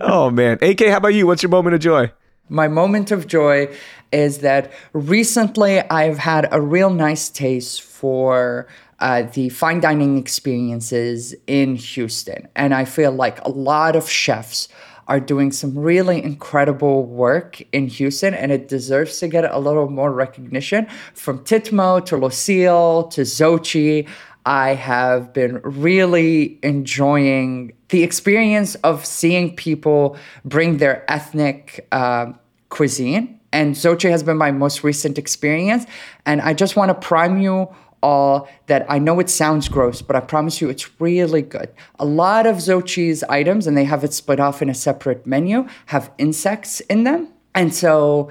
oh 0.00 0.30
man. 0.30 0.58
AK, 0.62 0.86
how 0.86 0.98
about 0.98 1.14
you? 1.14 1.26
What's 1.26 1.42
your 1.42 1.50
moment 1.50 1.74
of 1.74 1.80
joy? 1.80 2.12
My 2.48 2.68
moment 2.68 3.10
of 3.10 3.26
joy 3.26 3.74
is 4.12 4.38
that 4.38 4.72
recently 4.92 5.80
I've 5.80 6.18
had 6.18 6.46
a 6.52 6.60
real 6.60 6.90
nice 6.90 7.28
taste 7.28 7.82
for 7.82 8.68
uh, 9.00 9.22
the 9.22 9.48
fine 9.48 9.80
dining 9.80 10.18
experiences 10.18 11.34
in 11.48 11.74
Houston. 11.74 12.46
And 12.54 12.74
I 12.74 12.84
feel 12.84 13.10
like 13.10 13.44
a 13.44 13.50
lot 13.50 13.96
of 13.96 14.08
chefs 14.08 14.68
are 15.08 15.20
doing 15.20 15.52
some 15.52 15.78
really 15.78 16.22
incredible 16.22 17.04
work 17.04 17.62
in 17.72 17.88
Houston, 17.88 18.34
and 18.34 18.50
it 18.50 18.68
deserves 18.68 19.18
to 19.20 19.28
get 19.28 19.44
a 19.44 19.58
little 19.58 19.90
more 19.90 20.12
recognition. 20.12 20.86
From 21.14 21.40
Tatemó 21.40 22.04
to 22.06 22.16
Lucille 22.16 23.04
to 23.08 23.22
Xochi, 23.22 24.08
I 24.46 24.74
have 24.74 25.32
been 25.32 25.60
really 25.62 26.58
enjoying 26.62 27.72
the 27.88 28.02
experience 28.02 28.74
of 28.76 29.04
seeing 29.06 29.56
people 29.56 30.16
bring 30.44 30.78
their 30.78 31.10
ethnic 31.10 31.86
uh, 31.92 32.32
cuisine. 32.68 33.40
And 33.52 33.74
Xochi 33.74 34.10
has 34.10 34.22
been 34.22 34.36
my 34.36 34.50
most 34.50 34.82
recent 34.82 35.16
experience. 35.16 35.86
And 36.26 36.40
I 36.42 36.54
just 36.54 36.76
want 36.76 36.88
to 36.88 36.94
prime 36.94 37.40
you 37.40 37.68
all 38.04 38.48
that 38.66 38.82
I 38.88 38.98
know 38.98 39.18
it 39.20 39.30
sounds 39.30 39.68
gross, 39.68 40.02
but 40.02 40.14
I 40.14 40.20
promise 40.20 40.60
you 40.60 40.68
it's 40.68 40.86
really 41.00 41.42
good. 41.56 41.68
A 41.98 42.04
lot 42.04 42.46
of 42.46 42.56
Xochi's 42.56 43.24
items, 43.40 43.66
and 43.66 43.76
they 43.76 43.84
have 43.84 44.04
it 44.04 44.12
split 44.12 44.40
off 44.40 44.62
in 44.62 44.68
a 44.68 44.74
separate 44.74 45.26
menu, 45.26 45.66
have 45.86 46.10
insects 46.18 46.80
in 46.92 47.04
them. 47.04 47.28
And 47.54 47.72
so 47.72 48.30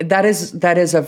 that 0.00 0.24
is 0.24 0.52
that 0.52 0.76
is 0.78 0.94
a, 0.94 1.06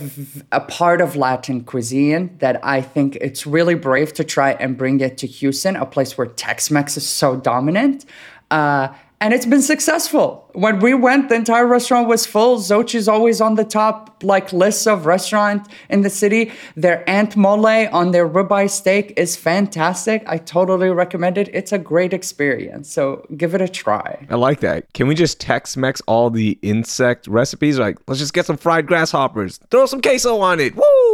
a 0.52 0.60
part 0.60 1.00
of 1.00 1.16
Latin 1.16 1.64
cuisine 1.64 2.36
that 2.38 2.56
I 2.64 2.80
think 2.80 3.16
it's 3.16 3.46
really 3.46 3.74
brave 3.74 4.12
to 4.14 4.24
try 4.24 4.52
and 4.52 4.78
bring 4.78 5.00
it 5.00 5.18
to 5.18 5.26
Houston, 5.26 5.76
a 5.76 5.86
place 5.86 6.16
where 6.16 6.28
Tex-Mex 6.28 6.96
is 6.96 7.06
so 7.06 7.36
dominant. 7.36 8.04
Uh, 8.50 8.88
and 9.20 9.32
it's 9.32 9.46
been 9.46 9.62
successful. 9.62 10.50
When 10.52 10.78
we 10.78 10.94
went, 10.94 11.28
the 11.28 11.34
entire 11.34 11.66
restaurant 11.66 12.08
was 12.08 12.26
full. 12.26 12.58
Xochi's 12.58 13.08
always 13.08 13.40
on 13.40 13.54
the 13.54 13.64
top 13.64 14.22
like 14.22 14.52
lists 14.52 14.86
of 14.86 15.06
restaurant 15.06 15.68
in 15.88 16.02
the 16.02 16.10
city. 16.10 16.52
Their 16.76 17.08
ant 17.08 17.36
Mole 17.36 17.88
on 17.92 18.10
their 18.12 18.28
ribeye 18.28 18.70
steak 18.70 19.14
is 19.16 19.36
fantastic. 19.36 20.22
I 20.26 20.38
totally 20.38 20.90
recommend 20.90 21.38
it. 21.38 21.48
It's 21.52 21.72
a 21.72 21.78
great 21.78 22.12
experience. 22.12 22.90
So 22.90 23.26
give 23.36 23.54
it 23.54 23.60
a 23.60 23.68
try. 23.68 24.26
I 24.30 24.36
like 24.36 24.60
that. 24.60 24.92
Can 24.92 25.08
we 25.08 25.14
just 25.14 25.40
Tex-Mex 25.40 26.02
all 26.06 26.30
the 26.30 26.58
insect 26.62 27.26
recipes? 27.26 27.78
Like, 27.78 27.98
let's 28.06 28.20
just 28.20 28.34
get 28.34 28.46
some 28.46 28.56
fried 28.56 28.86
grasshoppers, 28.86 29.58
throw 29.70 29.86
some 29.86 30.00
queso 30.00 30.40
on 30.40 30.60
it. 30.60 30.74
Woo! 30.74 31.05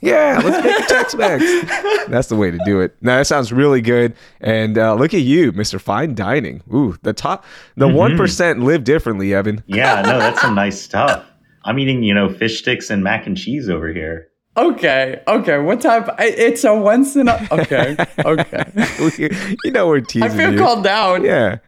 Yeah, 0.00 0.40
let's 0.44 0.64
make 0.64 0.78
a 0.78 0.86
Tex-Mex. 0.86 2.08
That's 2.08 2.28
the 2.28 2.36
way 2.36 2.50
to 2.50 2.58
do 2.64 2.80
it. 2.80 2.96
Now 3.00 3.16
that 3.16 3.26
sounds 3.26 3.52
really 3.52 3.80
good. 3.80 4.14
And 4.40 4.78
uh, 4.78 4.94
look 4.94 5.12
at 5.14 5.22
you, 5.22 5.52
Mr. 5.52 5.80
Fine 5.80 6.14
Dining. 6.14 6.62
Ooh, 6.72 6.96
the 7.02 7.12
top, 7.12 7.44
the 7.76 7.86
mm-hmm. 7.86 7.96
one 7.96 8.10
mm-hmm. 8.12 8.62
live 8.62 8.84
differently, 8.84 9.34
Evan. 9.34 9.62
Yeah, 9.78 10.02
no, 10.02 10.18
that's 10.18 10.40
some 10.40 10.54
nice 10.54 10.80
stuff. 10.80 11.24
I'm 11.64 11.78
eating, 11.78 12.02
you 12.02 12.14
know, 12.14 12.32
fish 12.32 12.58
sticks 12.60 12.90
and 12.90 13.04
mac 13.04 13.26
and 13.26 13.36
cheese 13.36 13.68
over 13.68 13.92
here. 13.92 14.28
Okay, 14.56 15.22
okay. 15.28 15.58
What 15.58 15.80
type? 15.80 16.08
It's 16.18 16.64
a 16.64 16.74
once 16.74 17.14
in 17.14 17.28
a. 17.28 17.46
Okay, 17.52 17.96
okay. 18.24 18.64
you 19.64 19.70
know 19.70 19.86
we're 19.86 20.00
teasing. 20.00 20.30
I 20.30 20.36
feel 20.36 20.52
you. 20.52 20.58
called 20.58 20.82
down. 20.82 21.24
Yeah. 21.24 21.58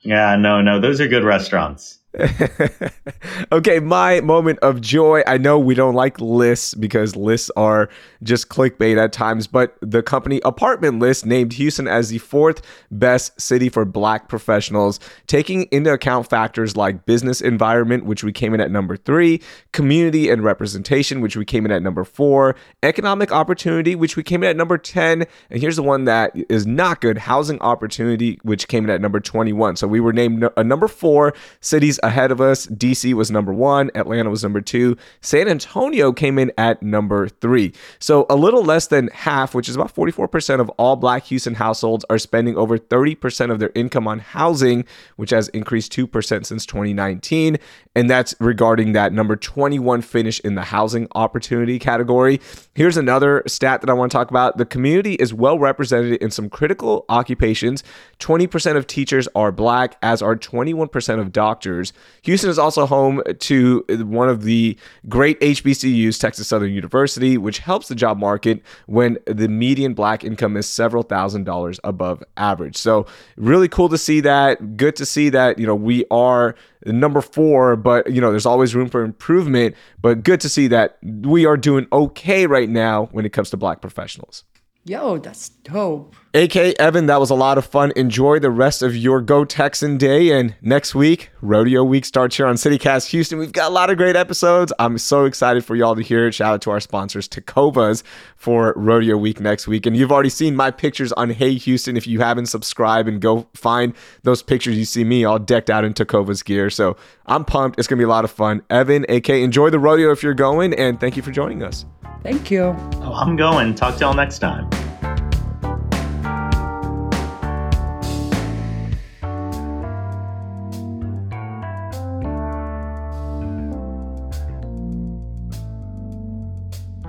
Yeah, 0.00 0.36
no, 0.36 0.62
no. 0.62 0.80
Those 0.80 1.00
are 1.00 1.08
good 1.08 1.24
restaurants. 1.24 1.98
okay, 3.52 3.80
my 3.80 4.20
moment 4.22 4.58
of 4.60 4.80
joy. 4.80 5.22
I 5.26 5.36
know 5.36 5.58
we 5.58 5.74
don't 5.74 5.94
like 5.94 6.18
lists 6.20 6.72
because 6.72 7.14
lists 7.16 7.50
are 7.54 7.90
just 8.22 8.48
clickbait 8.48 9.02
at 9.02 9.12
times, 9.12 9.46
but 9.46 9.76
the 9.82 10.02
company 10.02 10.40
Apartment 10.42 11.00
List 11.00 11.26
named 11.26 11.52
Houston 11.52 11.86
as 11.86 12.08
the 12.08 12.16
fourth 12.16 12.62
best 12.90 13.38
city 13.38 13.68
for 13.68 13.84
black 13.84 14.28
professionals, 14.28 14.98
taking 15.26 15.64
into 15.64 15.92
account 15.92 16.30
factors 16.30 16.76
like 16.76 17.04
business 17.04 17.42
environment, 17.42 18.06
which 18.06 18.24
we 18.24 18.32
came 18.32 18.54
in 18.54 18.60
at 18.60 18.70
number 18.70 18.96
three, 18.96 19.42
community 19.72 20.30
and 20.30 20.42
representation, 20.42 21.20
which 21.20 21.36
we 21.36 21.44
came 21.44 21.66
in 21.66 21.70
at 21.70 21.82
number 21.82 22.04
four, 22.04 22.56
economic 22.82 23.32
opportunity, 23.32 23.94
which 23.94 24.16
we 24.16 24.22
came 24.22 24.42
in 24.42 24.48
at 24.48 24.56
number 24.56 24.78
10. 24.78 25.26
And 25.50 25.60
here's 25.60 25.76
the 25.76 25.82
one 25.82 26.04
that 26.04 26.32
is 26.48 26.66
not 26.66 27.02
good 27.02 27.18
housing 27.18 27.60
opportunity, 27.60 28.38
which 28.44 28.66
came 28.66 28.84
in 28.84 28.90
at 28.90 29.02
number 29.02 29.20
21. 29.20 29.76
So 29.76 29.86
we 29.86 30.00
were 30.00 30.14
named 30.14 30.42
a 30.42 30.60
uh, 30.60 30.62
number 30.62 30.88
four 30.88 31.34
cities 31.60 31.97
ahead 32.02 32.30
of 32.30 32.40
us. 32.40 32.66
DC 32.66 33.14
was 33.14 33.30
number 33.30 33.52
one, 33.52 33.90
Atlanta 33.94 34.30
was 34.30 34.42
number 34.42 34.60
two, 34.60 34.96
San 35.20 35.48
Antonio 35.48 36.12
came 36.12 36.38
in 36.38 36.52
at 36.58 36.82
number 36.82 37.28
three. 37.28 37.72
So 37.98 38.26
a 38.28 38.36
little 38.36 38.62
less 38.62 38.86
than 38.86 39.08
half, 39.08 39.54
which 39.54 39.68
is 39.68 39.76
about 39.76 39.94
44% 39.94 40.60
of 40.60 40.68
all 40.70 40.96
Black 40.96 41.24
Houston 41.24 41.54
households, 41.54 42.04
are 42.10 42.18
spending 42.18 42.56
over 42.56 42.78
30% 42.78 43.50
of 43.50 43.58
their 43.58 43.72
income 43.74 44.06
on 44.06 44.18
housing, 44.18 44.84
which 45.16 45.30
has 45.30 45.48
increased 45.48 45.92
2% 45.92 46.46
since 46.46 46.66
2019. 46.66 47.58
And 47.94 48.08
that's 48.08 48.34
regarding 48.38 48.92
that 48.92 49.12
number 49.12 49.36
21 49.36 50.02
finish 50.02 50.40
in 50.40 50.54
the 50.54 50.62
housing 50.62 51.08
opportunity 51.14 51.78
category. 51.78 52.40
Here's 52.74 52.96
another 52.96 53.42
stat 53.46 53.80
that 53.80 53.90
I 53.90 53.92
want 53.92 54.12
to 54.12 54.16
talk 54.16 54.30
about. 54.30 54.56
The 54.56 54.64
community 54.64 55.14
is 55.14 55.34
well 55.34 55.58
represented 55.58 56.22
in 56.22 56.30
some 56.30 56.48
critical 56.48 57.04
occupations. 57.08 57.82
20% 58.20 58.76
of 58.76 58.86
teachers 58.86 59.28
are 59.34 59.50
black, 59.50 59.96
as 60.02 60.22
are 60.22 60.36
21% 60.36 61.20
of 61.20 61.32
doctors. 61.32 61.87
Houston 62.22 62.50
is 62.50 62.58
also 62.58 62.86
home 62.86 63.22
to 63.38 63.84
one 63.88 64.28
of 64.28 64.42
the 64.42 64.76
great 65.08 65.40
HBCUs, 65.40 66.18
Texas 66.20 66.48
Southern 66.48 66.72
University, 66.72 67.38
which 67.38 67.58
helps 67.58 67.88
the 67.88 67.94
job 67.94 68.18
market 68.18 68.62
when 68.86 69.18
the 69.26 69.48
median 69.48 69.94
black 69.94 70.24
income 70.24 70.56
is 70.56 70.68
several 70.68 71.02
thousand 71.02 71.44
dollars 71.44 71.80
above 71.84 72.22
average. 72.36 72.76
So, 72.76 73.06
really 73.36 73.68
cool 73.68 73.88
to 73.88 73.98
see 73.98 74.20
that. 74.20 74.76
Good 74.76 74.96
to 74.96 75.06
see 75.06 75.28
that, 75.30 75.58
you 75.58 75.66
know, 75.66 75.74
we 75.74 76.04
are 76.10 76.54
number 76.86 77.20
four, 77.20 77.76
but 77.76 78.12
you 78.12 78.20
know, 78.20 78.30
there's 78.30 78.46
always 78.46 78.74
room 78.74 78.88
for 78.88 79.02
improvement. 79.02 79.74
But 80.00 80.22
good 80.22 80.40
to 80.40 80.48
see 80.48 80.68
that 80.68 80.98
we 81.02 81.46
are 81.46 81.56
doing 81.56 81.86
okay 81.92 82.46
right 82.46 82.68
now 82.68 83.06
when 83.12 83.24
it 83.24 83.32
comes 83.32 83.50
to 83.50 83.56
black 83.56 83.80
professionals. 83.80 84.44
Yo, 84.88 85.18
that's 85.18 85.50
dope. 85.50 86.16
AK 86.32 86.56
Evan, 86.56 87.04
that 87.06 87.20
was 87.20 87.28
a 87.28 87.34
lot 87.34 87.58
of 87.58 87.66
fun. 87.66 87.92
Enjoy 87.94 88.38
the 88.38 88.48
rest 88.48 88.80
of 88.80 88.96
your 88.96 89.20
Go 89.20 89.44
Texan 89.44 89.98
day. 89.98 90.30
And 90.30 90.54
next 90.62 90.94
week, 90.94 91.28
Rodeo 91.42 91.84
Week 91.84 92.06
starts 92.06 92.38
here 92.38 92.46
on 92.46 92.54
CityCast 92.54 93.08
Houston. 93.08 93.38
We've 93.38 93.52
got 93.52 93.70
a 93.70 93.74
lot 93.74 93.90
of 93.90 93.98
great 93.98 94.16
episodes. 94.16 94.72
I'm 94.78 94.96
so 94.96 95.26
excited 95.26 95.62
for 95.62 95.76
y'all 95.76 95.94
to 95.94 96.00
hear 96.00 96.26
it. 96.26 96.32
Shout 96.32 96.54
out 96.54 96.62
to 96.62 96.70
our 96.70 96.80
sponsors, 96.80 97.28
Tecovas, 97.28 98.02
for 98.36 98.72
Rodeo 98.76 99.18
Week 99.18 99.40
next 99.40 99.68
week. 99.68 99.84
And 99.84 99.94
you've 99.94 100.10
already 100.10 100.30
seen 100.30 100.56
my 100.56 100.70
pictures 100.70 101.12
on 101.12 101.28
Hey 101.28 101.56
Houston. 101.56 101.98
If 101.98 102.06
you 102.06 102.20
haven't 102.20 102.46
subscribed 102.46 103.10
and 103.10 103.20
go 103.20 103.46
find 103.52 103.92
those 104.22 104.42
pictures, 104.42 104.78
you 104.78 104.86
see 104.86 105.04
me 105.04 105.26
all 105.26 105.38
decked 105.38 105.68
out 105.68 105.84
in 105.84 105.92
Tecovas 105.92 106.42
gear. 106.42 106.70
So 106.70 106.96
I'm 107.26 107.44
pumped. 107.44 107.78
It's 107.78 107.88
going 107.88 107.98
to 107.98 108.00
be 108.00 108.06
a 108.06 108.08
lot 108.08 108.24
of 108.24 108.30
fun. 108.30 108.62
Evan, 108.70 109.04
AK, 109.10 109.28
enjoy 109.28 109.68
the 109.68 109.78
rodeo 109.78 110.12
if 110.12 110.22
you're 110.22 110.32
going. 110.32 110.72
And 110.72 110.98
thank 110.98 111.14
you 111.14 111.22
for 111.22 111.30
joining 111.30 111.62
us. 111.62 111.84
Thank 112.22 112.50
you. 112.50 112.76
Oh, 113.00 113.14
I'm 113.14 113.36
going. 113.36 113.74
Talk 113.74 113.94
to 113.94 114.00
y'all 114.00 114.14
next 114.14 114.40
time. 114.40 114.68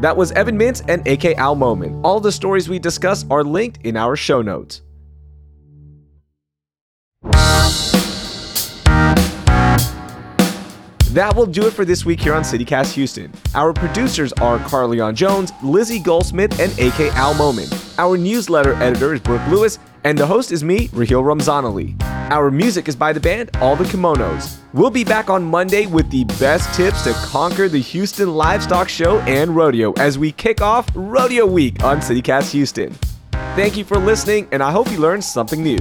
That 0.02 0.16
was 0.16 0.32
Evan 0.32 0.58
Mintz 0.58 0.82
and 0.88 1.06
AK 1.06 1.38
AL-Moumen. 1.38 2.00
All 2.06 2.22
the 2.22 2.32
stories 2.32 2.70
we 2.70 2.80
discuss 2.80 3.26
are 3.30 3.44
linked 3.44 3.86
in 3.86 3.98
our 3.98 4.16
show 4.16 4.42
notes. 4.42 4.82
That 11.14 11.36
will 11.36 11.48
do 11.48 11.66
it 11.66 11.74
for 11.74 11.86
this 11.86 12.06
week 12.06 12.22
here 12.22 12.36
on 12.36 12.44
CityCast 12.44 12.94
Houston. 12.94 13.34
Our 13.56 13.74
producers 13.74 14.32
are 14.34 14.60
Carleon 14.60 15.16
Jones, 15.16 15.52
Lizzie 15.64 15.98
Goldsmith, 15.98 16.60
and 16.60 16.72
AK 16.74 17.12
AL-Moumen. 17.16 17.68
Our 17.98 18.16
newsletter 18.16 18.76
editor 18.76 19.16
is 19.16 19.20
Brooke 19.20 19.46
Lewis, 19.48 19.80
and 20.04 20.16
the 20.16 20.28
host 20.28 20.52
is 20.52 20.64
me, 20.64 20.88
Raheel 20.94 21.24
Ramzanali. 21.24 22.00
Our 22.30 22.52
music 22.52 22.88
is 22.88 22.96
by 22.96 23.12
the 23.12 23.20
band 23.20 23.50
All 23.56 23.76
the 23.76 23.86
Kimonos. 23.86 24.58
We'll 24.72 24.92
be 24.92 25.04
back 25.04 25.32
on 25.32 25.44
Monday 25.44 25.88
with 25.88 26.12
the 26.12 26.26
best 26.40 26.72
tips 26.76 27.06
to 27.06 27.14
conquer 27.14 27.68
the 27.68 27.82
Houston 27.82 28.36
Livestock 28.36 28.88
Show 28.88 29.18
and 29.22 29.56
Rodeo 29.56 29.94
as 29.94 30.20
we 30.20 30.32
kick 30.32 30.62
off 30.62 30.88
Rodeo 30.94 31.48
Week 31.48 31.84
on 31.84 32.02
CityCast 32.02 32.52
Houston. 32.52 32.94
Thank 33.56 33.78
you 33.78 33.84
for 33.84 33.98
listening, 33.98 34.48
and 34.52 34.62
I 34.62 34.72
hope 34.72 34.92
you 34.92 35.00
learned 35.00 35.24
something 35.24 35.64
new. 35.64 35.80